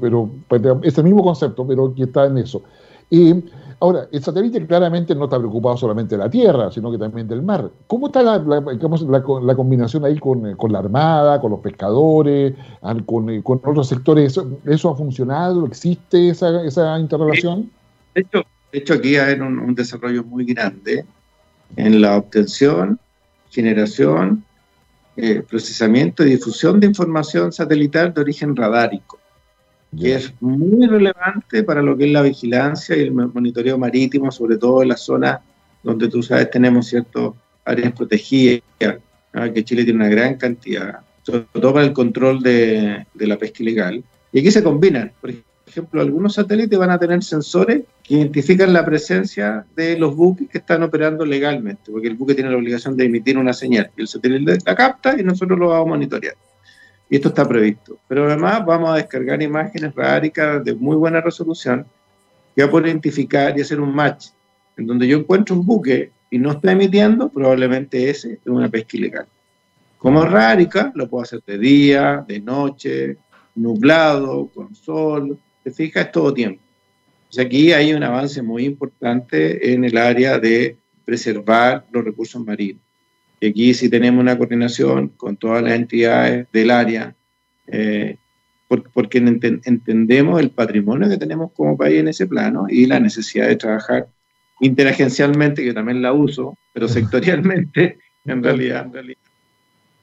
[0.00, 2.62] pero pues, es el mismo concepto, pero que está en eso.
[3.10, 3.44] Y
[3.80, 7.42] ahora, el satélite claramente no está preocupado solamente de la Tierra, sino que también del
[7.42, 7.70] mar.
[7.86, 12.54] ¿Cómo está la, combinación ahí con, la Armada, con los pescadores,
[13.06, 14.38] con, con otros sectores?
[14.64, 15.66] ¿Eso, ha funcionado?
[15.66, 17.70] ¿Existe esa, esa interrelación?
[18.14, 21.04] De hecho, de hecho aquí hay un, un desarrollo muy grande
[21.76, 22.98] en la obtención,
[23.50, 24.44] generación
[25.22, 29.19] eh, procesamiento y difusión de información satelital de origen radárico,
[29.98, 34.56] que es muy relevante para lo que es la vigilancia y el monitoreo marítimo, sobre
[34.56, 35.40] todo en las zonas
[35.82, 37.32] donde tú sabes tenemos ciertas
[37.64, 43.26] áreas protegidas, que Chile tiene una gran cantidad, sobre todo para el control de, de
[43.26, 44.02] la pesca ilegal.
[44.32, 45.32] Y aquí se combinan, por
[45.66, 50.58] ejemplo, algunos satélites van a tener sensores que identifican la presencia de los buques que
[50.58, 54.08] están operando legalmente, porque el buque tiene la obligación de emitir una señal y el
[54.08, 56.34] satélite la capta y nosotros lo vamos a monitorear.
[57.10, 57.98] Y esto está previsto.
[58.08, 61.84] Pero además vamos a descargar imágenes ráricas de muy buena resolución
[62.54, 64.28] que va a poder identificar y hacer un match.
[64.76, 68.96] En donde yo encuentro un buque y no está emitiendo, probablemente ese es una pesca
[68.96, 69.26] ilegal.
[69.98, 73.18] Como rárica, lo puedo hacer de día, de noche,
[73.56, 76.62] nublado, con sol, te fijas, todo tiempo.
[77.38, 82.82] aquí hay un avance muy importante en el área de preservar los recursos marinos.
[83.40, 87.14] Y aquí sí tenemos una coordinación con todas las entidades del área,
[87.66, 88.16] eh,
[88.68, 93.56] porque, entendemos el patrimonio que tenemos como país en ese plano y la necesidad de
[93.56, 94.06] trabajar
[94.60, 99.18] interagencialmente, que también la uso, pero sectorialmente, en realidad, en realidad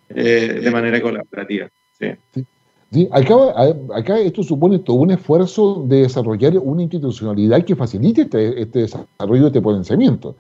[0.09, 1.69] eh, de manera colaborativa.
[1.99, 2.43] Sí.
[2.89, 3.35] Sí, acá,
[3.93, 9.41] acá, esto supone todo un esfuerzo de desarrollar una institucionalidad que facilite este, este desarrollo
[9.41, 10.37] de este potenciamiento.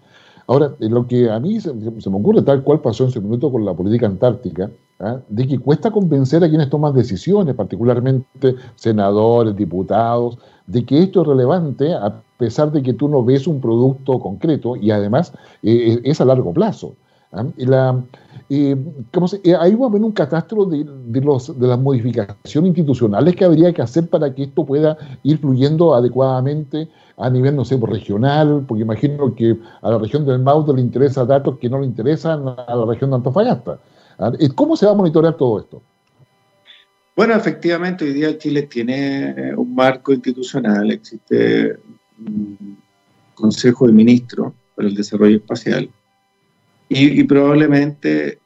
[0.47, 3.65] Ahora, lo que a mí se, me ocurre, tal cual pasó en su minuto con
[3.65, 5.19] la política antártica, ¿ah?
[5.27, 11.27] de que cuesta convencer a quienes toman decisiones, particularmente senadores, diputados, de que esto es
[11.27, 15.33] relevante a pesar de que tú no ves un producto concreto y además
[15.63, 16.95] eh, es a largo plazo.
[17.31, 17.45] ¿Ah?
[17.57, 18.03] La,
[18.49, 18.75] eh,
[19.27, 20.85] se, ahí va a haber un catastro de,
[21.21, 25.93] los, de las modificaciones institucionales que habría que hacer para que esto pueda ir fluyendo
[25.93, 26.87] adecuadamente
[27.17, 31.25] a nivel, no sé, regional, porque imagino que a la región del Maule le interesa
[31.25, 33.79] datos que no le interesan a la región de Antofagasta.
[34.19, 34.31] ¿ah?
[34.55, 35.81] ¿Cómo se va a monitorear todo esto?
[37.15, 41.75] Bueno, efectivamente, hoy día Chile tiene un marco institucional, existe
[42.19, 42.77] un
[43.33, 45.89] Consejo de Ministros para el Desarrollo Espacial,
[46.89, 48.39] y, probablemente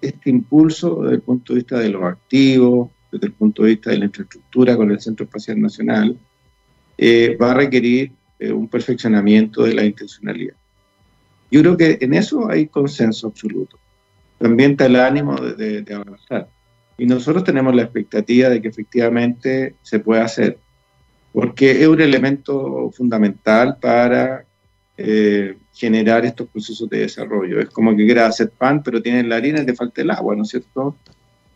[0.00, 3.90] este impulso desde el punto de vista de los activos, desde el punto de vista
[3.90, 6.16] de la infraestructura con el Centro Espacial Nacional,
[6.96, 10.54] eh, va a requerir eh, un perfeccionamiento de la intencionalidad.
[11.50, 13.78] Yo creo que en eso hay consenso absoluto.
[14.38, 16.48] También está el ánimo de, de avanzar.
[16.96, 20.58] Y nosotros tenemos la expectativa de que efectivamente se pueda hacer,
[21.32, 24.44] porque es un elemento fundamental para
[25.02, 27.58] eh, generar estos procesos de desarrollo.
[27.58, 30.36] Es como que quiera hacer pan, pero tiene la harina y te falta el agua,
[30.36, 30.94] ¿no es cierto?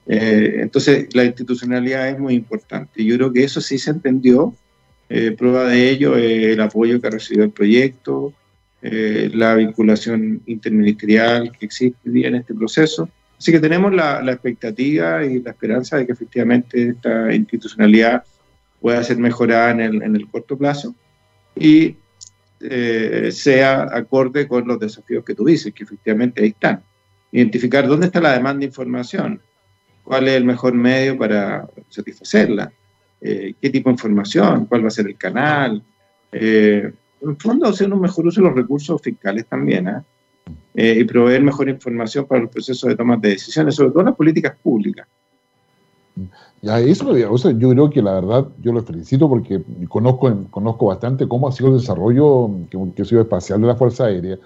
[0.06, 3.04] Eh, entonces, la institucionalidad es muy importante.
[3.04, 4.54] Yo creo que eso sí se entendió.
[5.10, 8.32] Eh, prueba de ello el apoyo que ha recibido el proyecto,
[8.80, 13.08] la vinculación interministerial que existe en este proceso.
[13.38, 18.24] Así que tenemos la, expectativa y la esperanza de que efectivamente esta institucionalidad
[18.80, 20.94] pueda ser mejorada en el, en el corto plazo.
[21.56, 21.96] Y
[22.60, 26.82] eh, sea acorde con los desafíos que tú dices, que efectivamente ahí están.
[27.32, 29.40] Identificar dónde está la demanda de información,
[30.02, 32.72] cuál es el mejor medio para satisfacerla,
[33.20, 35.82] eh, qué tipo de información, cuál va a ser el canal.
[36.32, 39.88] Eh, en el fondo, hacer un mejor uso de los recursos fiscales también,
[40.76, 44.56] y proveer mejor información para los procesos de toma de decisiones, sobre todo las políticas
[44.62, 45.06] públicas.
[46.62, 51.48] Ya, eso, yo creo que la verdad, yo lo felicito porque conozco, conozco bastante cómo
[51.48, 54.38] ha sido el desarrollo que, ha sido espacial de la Fuerza Aérea.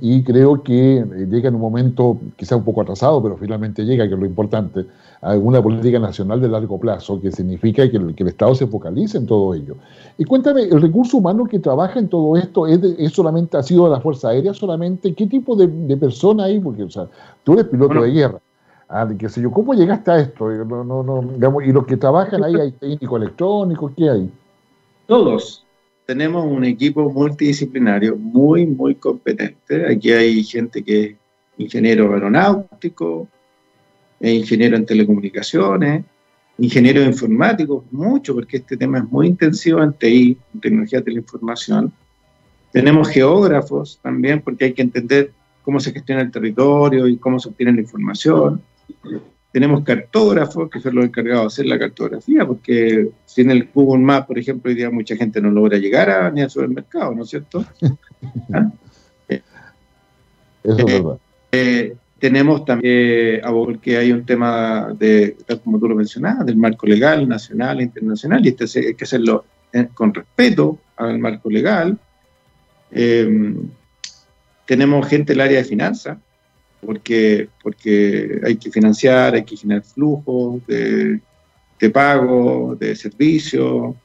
[0.00, 4.08] y creo que eh, llega en un momento quizá un poco atrasado, pero finalmente llega,
[4.08, 4.86] que es lo importante,
[5.22, 9.26] a una política nacional de largo plazo, que significa que el, Estado se focalice en
[9.26, 9.76] todo ello.
[10.18, 13.90] Y cuéntame, ¿el recurso humano que trabaja en todo esto es, solamente, ha sido de
[13.90, 15.14] la Fuerza Aérea solamente?
[15.14, 16.60] ¿Qué tipo de, de persona hay?
[16.60, 17.06] Porque o sea,
[17.44, 18.40] tú eres piloto de guerra.
[18.88, 20.50] Ah, qué sé yo, ¿cómo llegaste a esto?
[20.50, 23.92] Y los que trabajan ahí, ¿hay técnico electrónico?
[23.94, 24.30] ¿Qué hay?
[25.06, 25.64] Todos.
[26.06, 29.92] Tenemos un equipo multidisciplinario muy, muy competente.
[29.92, 31.16] Aquí hay gente que es
[31.58, 33.28] ingeniero aeronáutico,
[34.20, 36.04] ingeniero en telecomunicaciones,
[36.56, 41.18] ingeniero informático, mucho, porque este tema es muy intensivo en TI, en tecnología de la
[41.18, 41.92] información.
[42.72, 45.30] Tenemos geógrafos también, porque hay que entender
[45.62, 48.62] cómo se gestiona el territorio y cómo se obtiene la información.
[49.50, 54.04] Tenemos cartógrafos, que son los encargados de hacer la cartografía, porque si en el Google
[54.04, 57.24] Maps, por ejemplo, hoy día mucha gente no logra llegar a, ni al supermercado, ¿no
[57.24, 57.64] es cierto?
[58.52, 58.70] ¿Ah?
[60.64, 61.18] Eso es verdad.
[61.50, 67.28] Eh, tenemos también, porque hay un tema de, como tú lo mencionabas, del marco legal
[67.28, 71.96] nacional e internacional, y este hay que hacerlo eh, con respeto al marco legal.
[72.90, 73.54] Eh,
[74.66, 76.18] tenemos gente del área de finanzas,
[76.84, 81.20] porque, porque hay que financiar, hay que generar flujos de,
[81.92, 83.96] pago, de servicio.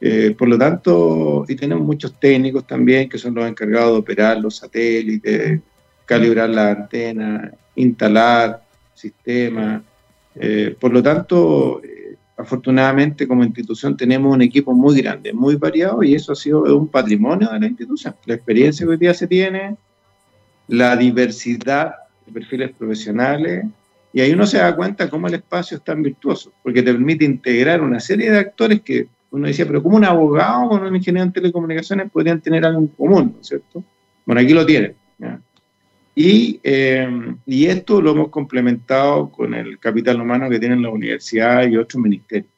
[0.00, 4.38] Eh, por lo tanto, y tenemos muchos técnicos también que son los encargados de operar
[4.38, 5.60] los satélites,
[6.04, 8.62] calibrar la antena, instalar
[8.94, 9.82] sistemas.
[10.34, 16.02] Eh, por lo tanto, eh, afortunadamente como institución tenemos un equipo muy grande, muy variado
[16.02, 18.14] y eso ha sido un patrimonio de la institución.
[18.26, 19.76] La experiencia que hoy día se tiene,
[20.68, 21.94] la diversidad
[22.26, 23.64] de perfiles profesionales,
[24.12, 27.24] y ahí uno se da cuenta cómo el espacio es tan virtuoso, porque te permite
[27.24, 31.26] integrar una serie de actores que uno decía, pero como un abogado con un ingeniero
[31.26, 33.82] en telecomunicaciones podrían tener algo en común, ¿no es cierto?
[34.24, 34.94] Bueno, aquí lo tienen.
[36.14, 37.08] Y, eh,
[37.44, 42.00] y esto lo hemos complementado con el capital humano que tienen la universidad y otros
[42.00, 42.52] ministerios.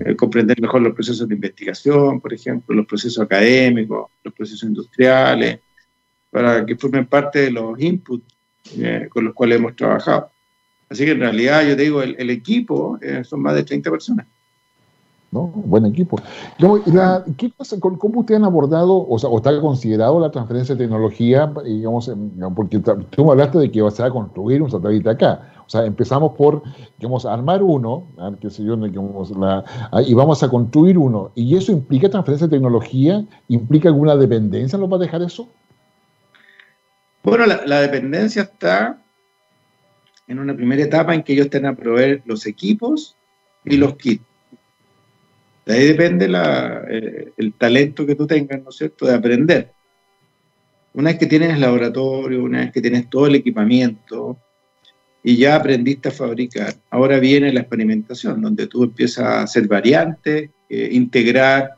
[0.00, 5.60] Eh, comprender mejor los procesos de investigación, por ejemplo, los procesos académicos, los procesos industriales,
[6.30, 8.24] para que formen parte de los inputs
[8.78, 10.30] eh, con los cuales hemos trabajado.
[10.88, 14.26] Así que en realidad, yo te digo, el, equipo eh, son más de 30 personas.
[15.30, 15.46] ¿no?
[15.46, 16.18] Buen equipo.
[17.38, 21.50] ¿Qué pasa, ¿Cómo ustedes han abordado, o sea, o está considerado la transferencia de tecnología,
[21.64, 22.12] digamos,
[22.54, 25.52] porque tú me hablaste de que se va a construir un satélite acá.
[25.66, 26.62] O sea, empezamos por,
[26.98, 28.04] digamos, armar uno,
[28.42, 31.30] qué sé yo, la, ah, y vamos a construir uno.
[31.34, 33.24] ¿Y eso implica transferencia de tecnología?
[33.48, 34.78] ¿Implica alguna dependencia?
[34.78, 35.48] ¿No va a dejar eso?
[37.22, 39.00] Bueno, la, dependencia está
[40.26, 43.16] en una primera etapa en que ellos tengan a proveer los equipos
[43.64, 44.24] y los kits.
[45.64, 46.24] De ahí depende
[47.36, 49.70] el talento que tú tengas, ¿no es cierto?, de aprender.
[50.94, 54.36] Una vez que tienes el laboratorio, una vez que tienes todo el equipamiento
[55.22, 60.50] y ya aprendiste a fabricar, ahora viene la experimentación, donde tú empiezas a hacer variantes,
[60.68, 61.76] eh, integrar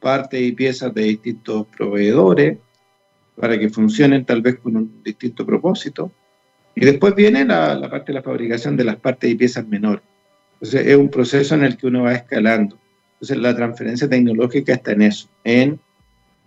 [0.00, 2.58] partes y piezas de distintos proveedores
[3.36, 6.12] para que funcionen tal vez con un distinto propósito.
[6.74, 10.02] Y después viene la, parte de la fabricación de las partes y piezas menores.
[10.54, 12.78] Entonces es un proceso en el que uno va escalando.
[13.14, 15.78] Entonces la transferencia tecnológica está en eso, en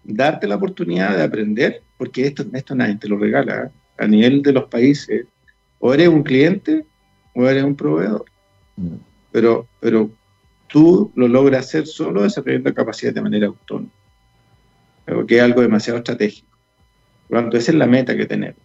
[0.04, 3.66] darte la oportunidad de aprender, porque esto, esto nadie te lo regala.
[3.66, 3.70] ¿eh?
[3.98, 5.26] A nivel de los países,
[5.80, 6.86] o eres un cliente
[7.34, 8.26] o eres un proveedor.
[8.76, 8.96] Mm.
[9.32, 10.10] Pero, pero
[10.68, 13.92] tú lo logras hacer solo desarrollando capacidad de manera autónoma,
[15.28, 16.57] que es algo demasiado estratégico.
[17.30, 18.60] Por esa es la meta que tenemos.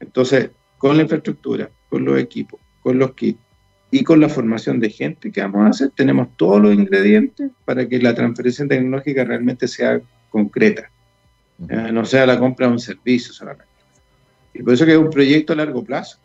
[0.00, 3.38] Entonces, con la infraestructura, con los equipos, con los kits
[3.90, 7.88] y con la formación de gente que vamos a hacer, tenemos todos los ingredientes para
[7.88, 10.90] que la transferencia tecnológica realmente sea concreta,
[11.58, 13.66] no sea la compra de un servicio solamente.
[14.54, 16.18] Y por eso que es un proyecto a largo plazo,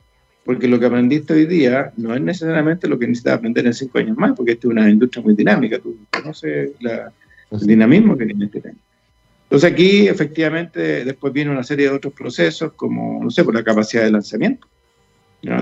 [0.46, 3.98] porque lo que aprendiste hoy día no es necesariamente lo que necesitas aprender en cinco
[3.98, 8.46] años más, porque esta es una industria muy dinámica, tú conoces el dinamismo que tiene
[8.46, 8.78] este tema.
[9.54, 13.64] Entonces aquí efectivamente después viene una serie de otros procesos como, no sé, por la
[13.64, 14.68] capacidad de lanzamiento.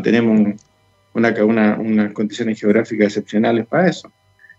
[0.01, 0.55] tenemos
[1.13, 4.09] una, una, unas condiciones geográficas excepcionales para eso.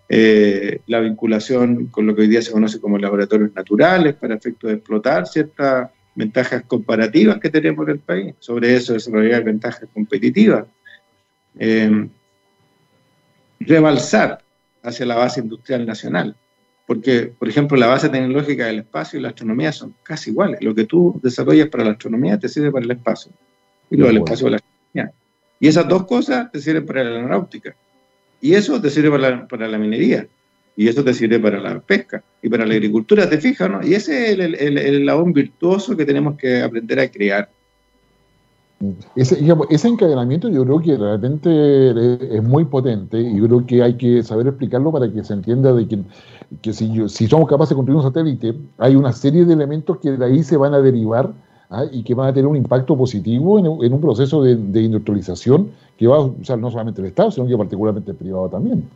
[0.06, 4.66] Eh, la vinculación con lo que hoy día se conoce como laboratorios naturales para efecto
[4.66, 8.34] de explotar ciertas ventajas comparativas que tenemos en el país.
[8.38, 10.66] Sobre eso desarrollar ventajas competitivas.
[11.58, 12.06] Eh,
[13.60, 14.40] rebalsar
[14.82, 16.36] hacia la base industrial nacional.
[16.92, 20.60] Porque, por ejemplo, la base tecnológica del espacio y la astronomía son casi iguales.
[20.60, 23.32] Lo que tú desarrollas para la astronomía te sirve para el espacio.
[23.90, 25.14] Y lo del espacio para la astronomía.
[25.58, 27.74] Y esas dos cosas te sirven para la aeronáutica.
[28.42, 30.26] Y eso te sirve para la, minería.
[30.76, 33.82] Y eso te sirve para la pesca y para la agricultura, te fijas, ¿no?
[33.82, 37.48] Y ese es el, el, el, virtuoso que tenemos que aprender a crear.
[39.16, 39.38] Ese,
[39.70, 44.22] ese, encadenamiento yo creo que realmente es muy potente y yo creo que hay que
[44.24, 45.98] saber explicarlo para que se entienda de que,
[46.60, 50.12] que si, si somos capaces de construir un satélite, hay una serie de elementos que
[50.12, 51.32] de ahí se van a derivar
[51.70, 51.84] ¿ah?
[51.90, 56.06] y que van a tener un impacto positivo en, un proceso de, de, industrialización que
[56.06, 58.88] va a usar no solamente el Estado, sino que particularmente el privado también.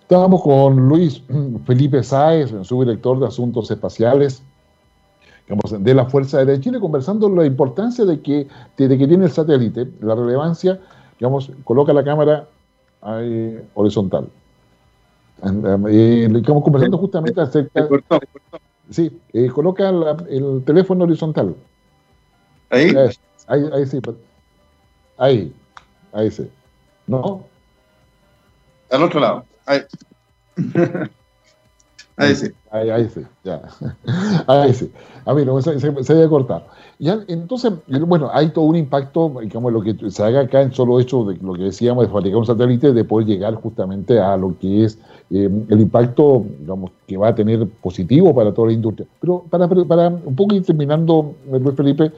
[0.00, 1.22] Estábamos con Luis
[1.66, 4.42] Felipe Sáez, subdirector de Asuntos Espaciales
[5.78, 9.88] de la Fuerza de Chile, conversando la importancia de que, de que tiene el satélite,
[10.00, 10.78] la relevancia,
[11.18, 12.46] digamos, coloca la cámara
[13.74, 14.28] horizontal.
[15.88, 17.88] Eh, estamos conversando justamente acerca.
[18.90, 19.88] Sí, eh, coloca
[20.28, 21.54] el teléfono horizontal.
[22.70, 22.94] Ahí.
[23.46, 24.00] Ahí, ahí sí.
[25.16, 25.52] Ahí,
[26.12, 26.50] ahí sí.
[27.06, 27.44] ¿No?
[28.90, 29.44] Al otro lado.
[29.66, 29.80] Ahí.
[32.18, 32.46] ahí sí.
[32.70, 33.62] Ahí, ahí sí, ya.
[34.46, 34.92] Ahí sí.
[35.24, 36.66] A mí no, se, se, se cortar.
[36.98, 37.72] Ya, entonces,
[38.06, 41.36] bueno, hay todo un impacto, digamos, lo que se haga acá en solo hecho de
[41.36, 44.98] lo que decíamos de fabricar un satélite, de poder llegar justamente a lo que es
[45.30, 49.06] eh, el impacto, digamos, que va a tener positivo para toda la industria.
[49.20, 52.10] Pero para, para un poco ir terminando, Luis Felipe,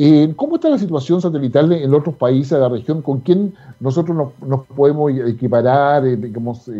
[0.00, 3.02] eh, ¿Cómo está la situación satelital en otros países de la región?
[3.02, 6.06] ¿Con quién nosotros nos, podemos equiparar?
[6.06, 6.70] Eh, eh, digamos,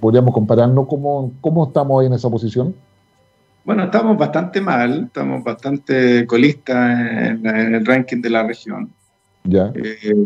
[0.00, 0.86] ¿Podríamos compararnos?
[0.88, 2.74] ¿Cómo, ¿Cómo estamos en esa posición?
[3.66, 8.90] Bueno, estamos bastante mal, estamos bastante colistas en, el ranking de la región.
[9.44, 9.70] Ya.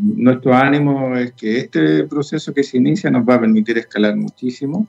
[0.00, 4.86] nuestro ánimo es que este proceso que se inicia nos va a permitir escalar muchísimo.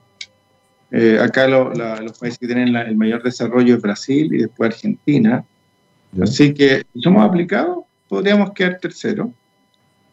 [1.20, 5.44] acá los países que tienen el mayor desarrollo es Brasil y después Argentina
[6.20, 9.32] Así que somos aplicados, podríamos quedar tercero.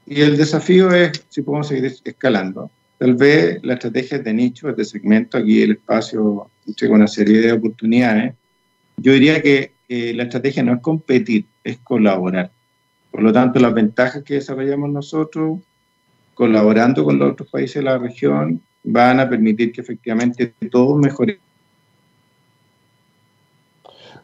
[0.06, 2.72] Y el desafío es si podemos seguir escalando.
[2.98, 7.52] Tal vez la estrategia de nicho, de segmento, aquí el espacio con una serie de
[7.52, 8.34] oportunidades.
[8.98, 12.52] Yo diría que la estrategia no es competir, es colaborar.
[13.12, 15.60] Por lo tanto, las ventajas que desarrollamos nosotros,
[16.34, 21.42] colaborando con los otros países de la región, van a permitir que efectivamente todos mejoremos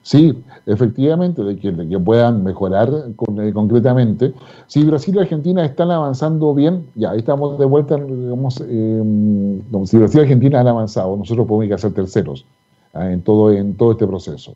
[0.06, 0.38] Sí,
[0.68, 4.34] efectivamente, de que, puedan mejorar eh, concretamente.
[4.68, 10.20] Si Brasil y Argentina están avanzando bien, ya estamos de vuelta, digamos, em, si Brasil
[10.20, 12.46] y Argentina han avanzado, nosotros podemos ir a ser terceros
[12.94, 14.56] ah, en, todo, en todo este proceso.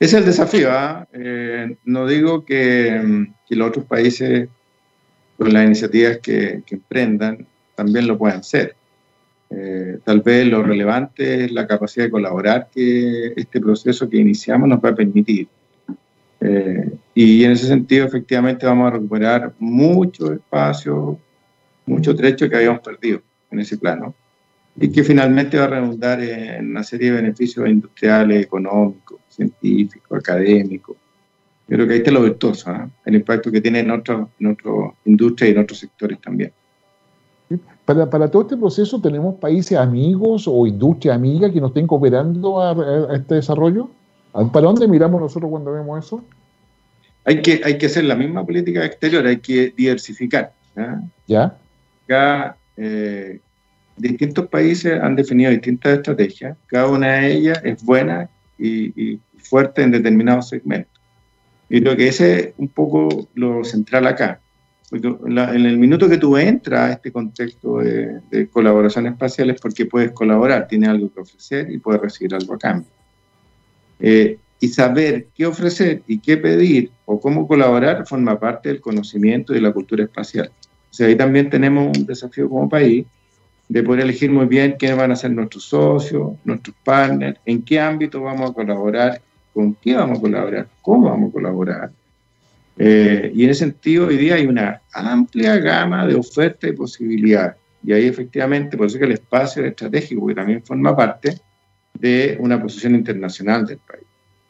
[0.00, 0.70] Es el desafío.
[0.72, 1.06] ¿ah?
[1.12, 4.48] Eh, no digo que, que, los otros países,
[5.38, 7.46] con las iniciativas que, que emprendan,
[7.76, 8.74] también lo puedan hacer.
[9.54, 14.66] Eh, tal vez lo relevante es la capacidad de colaborar que este proceso que iniciamos
[14.68, 15.46] nos va a permitir.
[16.40, 21.18] Eh, y en ese sentido, efectivamente, vamos a recuperar mucho espacio,
[21.84, 24.14] mucho trecho que habíamos perdido en ese plano
[24.74, 30.96] y que finalmente va a redundar en una serie de beneficios industriales, económicos, científicos, académicos.
[31.68, 32.88] Yo creo que ahí está lo virtuoso, ¿eh?
[33.04, 34.56] el impacto que tiene en otras en
[35.04, 36.52] industrias y en otros sectores también.
[37.84, 42.60] Para, para, todo este proceso, ¿tenemos países amigos o industria amiga que nos estén cooperando
[42.60, 43.90] a, este desarrollo?
[44.32, 46.24] ¿Para dónde miramos nosotros cuando vemos eso?
[47.24, 50.52] Hay que, hay que hacer la misma política exterior, hay que diversificar.
[51.26, 51.56] ¿Ya?
[52.04, 53.40] Acá, eh,
[53.96, 58.28] distintos países han definido distintas estrategias, cada una de ellas es buena
[58.58, 61.00] y, y fuerte en determinados segmentos.
[61.68, 64.40] Y creo que ese es un poco lo central acá.
[64.92, 69.86] Porque en el minuto que tú entras a este contexto de, colaboración espacial es porque
[69.86, 72.90] puedes colaborar, tienes algo que ofrecer y puedes recibir algo a cambio.
[73.98, 79.54] Eh, y saber qué ofrecer y qué pedir o cómo colaborar forma parte del conocimiento
[79.54, 80.50] y de la cultura espacial.
[80.90, 83.06] O sea, ahí también tenemos un desafío como país
[83.70, 87.80] de poder elegir muy bien quiénes van a ser nuestros socios, nuestros partners, en qué
[87.80, 89.22] ámbito vamos a colaborar,
[89.54, 92.01] con qué vamos a colaborar, cómo vamos a colaborar
[92.78, 97.56] eh, y en ese sentido, hoy día hay una amplia gama de ofertas y posibilidades.
[97.84, 101.38] Y ahí efectivamente, por eso que el espacio estratégico, que también forma parte
[101.98, 104.04] de una posición internacional del país.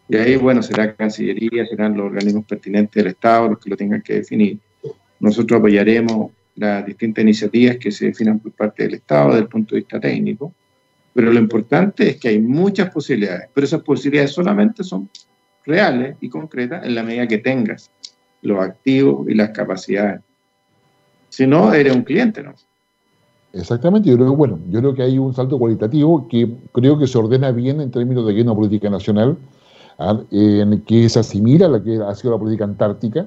[0.09, 4.03] Y ahí, bueno, será Cancillería, serán los organismos pertinentes del Estado los que lo tengan
[4.03, 4.59] que definir.
[5.20, 9.75] Nosotros apoyaremos las distintas iniciativas que se definan por parte del Estado desde el punto
[9.75, 10.53] de vista técnico,
[11.14, 15.09] pero lo importante es que hay muchas posibilidades, pero esas posibilidades solamente son
[15.64, 17.91] reales y concretas en la medida que tengas
[18.43, 20.20] los activos y las capacidades.
[21.28, 22.53] Si no, eres un cliente, ¿no?
[23.55, 27.18] Exactamente, yo creo, bueno, yo creo que hay un salto cualitativo que creo que se
[27.18, 29.36] ordena bien en términos de que una política nacional
[30.30, 33.26] en que se asimila a la que ha sido la política antártica,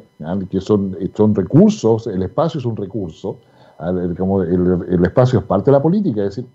[0.49, 3.37] que son, son recursos, el espacio es un recurso,
[3.79, 6.45] el, espacio es parte de la política, es decir,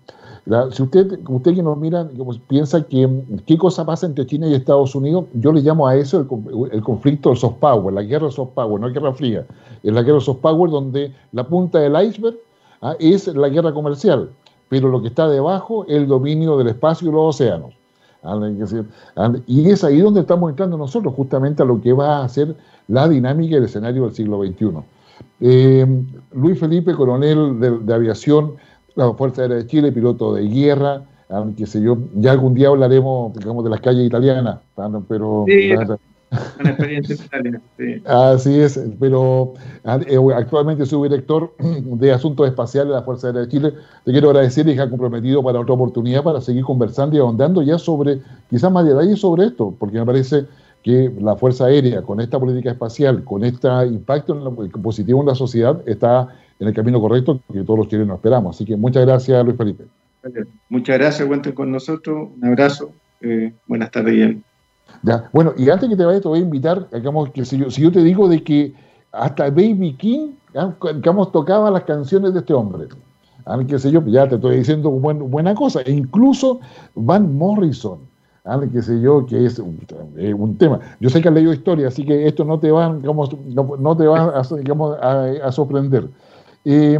[0.71, 2.09] si usted, usted que nos mira
[2.47, 3.07] piensa que
[3.45, 7.29] qué cosa pasa entre China y Estados Unidos, yo le llamo a eso el, conflicto
[7.29, 9.45] del soft power, la guerra soft power, no la guerra fría,
[9.83, 12.35] es la guerra soft power donde la punta del iceberg
[12.81, 12.95] ¿ah?
[12.99, 14.29] es la guerra comercial,
[14.67, 17.73] pero lo que está debajo es el dominio del espacio y los océanos.
[19.47, 22.55] Y es ahí donde estamos entrando nosotros, justamente a lo que va a ser
[22.87, 24.83] la dinámica del escenario del siglo XXI.
[25.39, 28.53] Eh, Luis Felipe, coronel de, aviación,
[28.95, 31.03] la Fuerza Aérea de Chile, piloto de guerra,
[31.57, 34.59] qué sé yo, ya algún día hablaremos, digamos, de las calles italianas,
[35.07, 35.45] pero...
[36.59, 38.01] Una experiencia italiana, sí.
[38.05, 43.41] Así es, pero ah, eh, actualmente soy director de Asuntos Espaciales de la Fuerza Aérea
[43.41, 43.73] de Chile.
[44.05, 47.77] Te quiero agradecer y ha comprometido para otra oportunidad para seguir conversando y ahondando ya
[47.77, 50.45] sobre, quizás más detalles sobre esto, porque me parece
[50.83, 55.81] que la Fuerza Aérea, con esta política espacial, con este impacto positivo en la sociedad,
[55.85, 56.29] está
[56.61, 58.55] en el camino correcto que todos los chilenos esperamos.
[58.55, 59.83] Así que muchas gracias, Luis Felipe.
[60.69, 62.29] Muchas gracias, cuenten con nosotros.
[62.37, 62.91] Un abrazo.
[63.19, 64.43] Eh, buenas tardes, bien.
[65.01, 65.29] Ya.
[65.33, 67.81] Bueno, y antes que te vaya, te voy a invitar, digamos, que si yo, si
[67.81, 68.73] yo te digo de que
[69.11, 70.33] hasta Baby King,
[70.93, 72.87] digamos, tocaba las canciones de este hombre.
[73.45, 73.59] ¿ah?
[73.67, 75.81] qué sé yo, ya te estoy diciendo buena cosa.
[75.81, 76.59] E incluso
[76.95, 77.99] Van Morrison,
[78.45, 78.59] ¿ah?
[78.71, 80.79] qué sé yo, que es un, tema.
[80.99, 83.29] Yo sé que has leído historia, así que esto no te va, digamos,
[83.79, 86.07] no, te va a, digamos, a, sorprender.
[86.65, 86.99] Eh,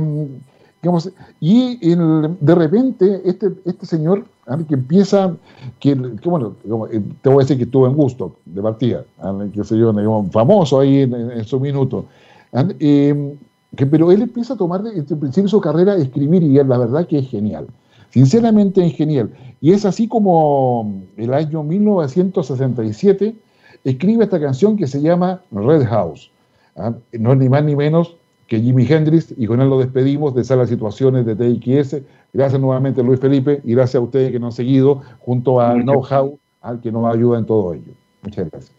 [0.82, 4.26] digamos, y de repente este, este señor
[4.68, 5.36] que empieza,
[5.80, 5.94] que,
[6.26, 6.56] bueno,
[6.92, 9.06] eh, te voy a decir que estuvo en gusto de partida,
[9.54, 9.94] que sé yo,
[10.32, 12.06] famoso ahí en, su minuto,
[12.52, 17.08] que, pero él empieza a tomar desde el principio su carrera escribir y la verdad
[17.08, 17.68] que es genial,
[18.10, 19.32] sinceramente es genial.
[19.62, 23.36] Y es así como el año 1967
[23.84, 26.32] escribe esta canción que se llama Red House.
[27.14, 28.16] No es ni más ni menos
[28.52, 32.02] que Jimi Hendrix, y con él lo despedimos de Salas Situaciones de TXS.
[32.34, 36.04] Gracias nuevamente, Luis Felipe, y gracias a ustedes que nos han seguido, junto a Know
[36.04, 37.94] How, al que nos ayuda en todo ello.
[38.22, 38.76] Muchas gracias.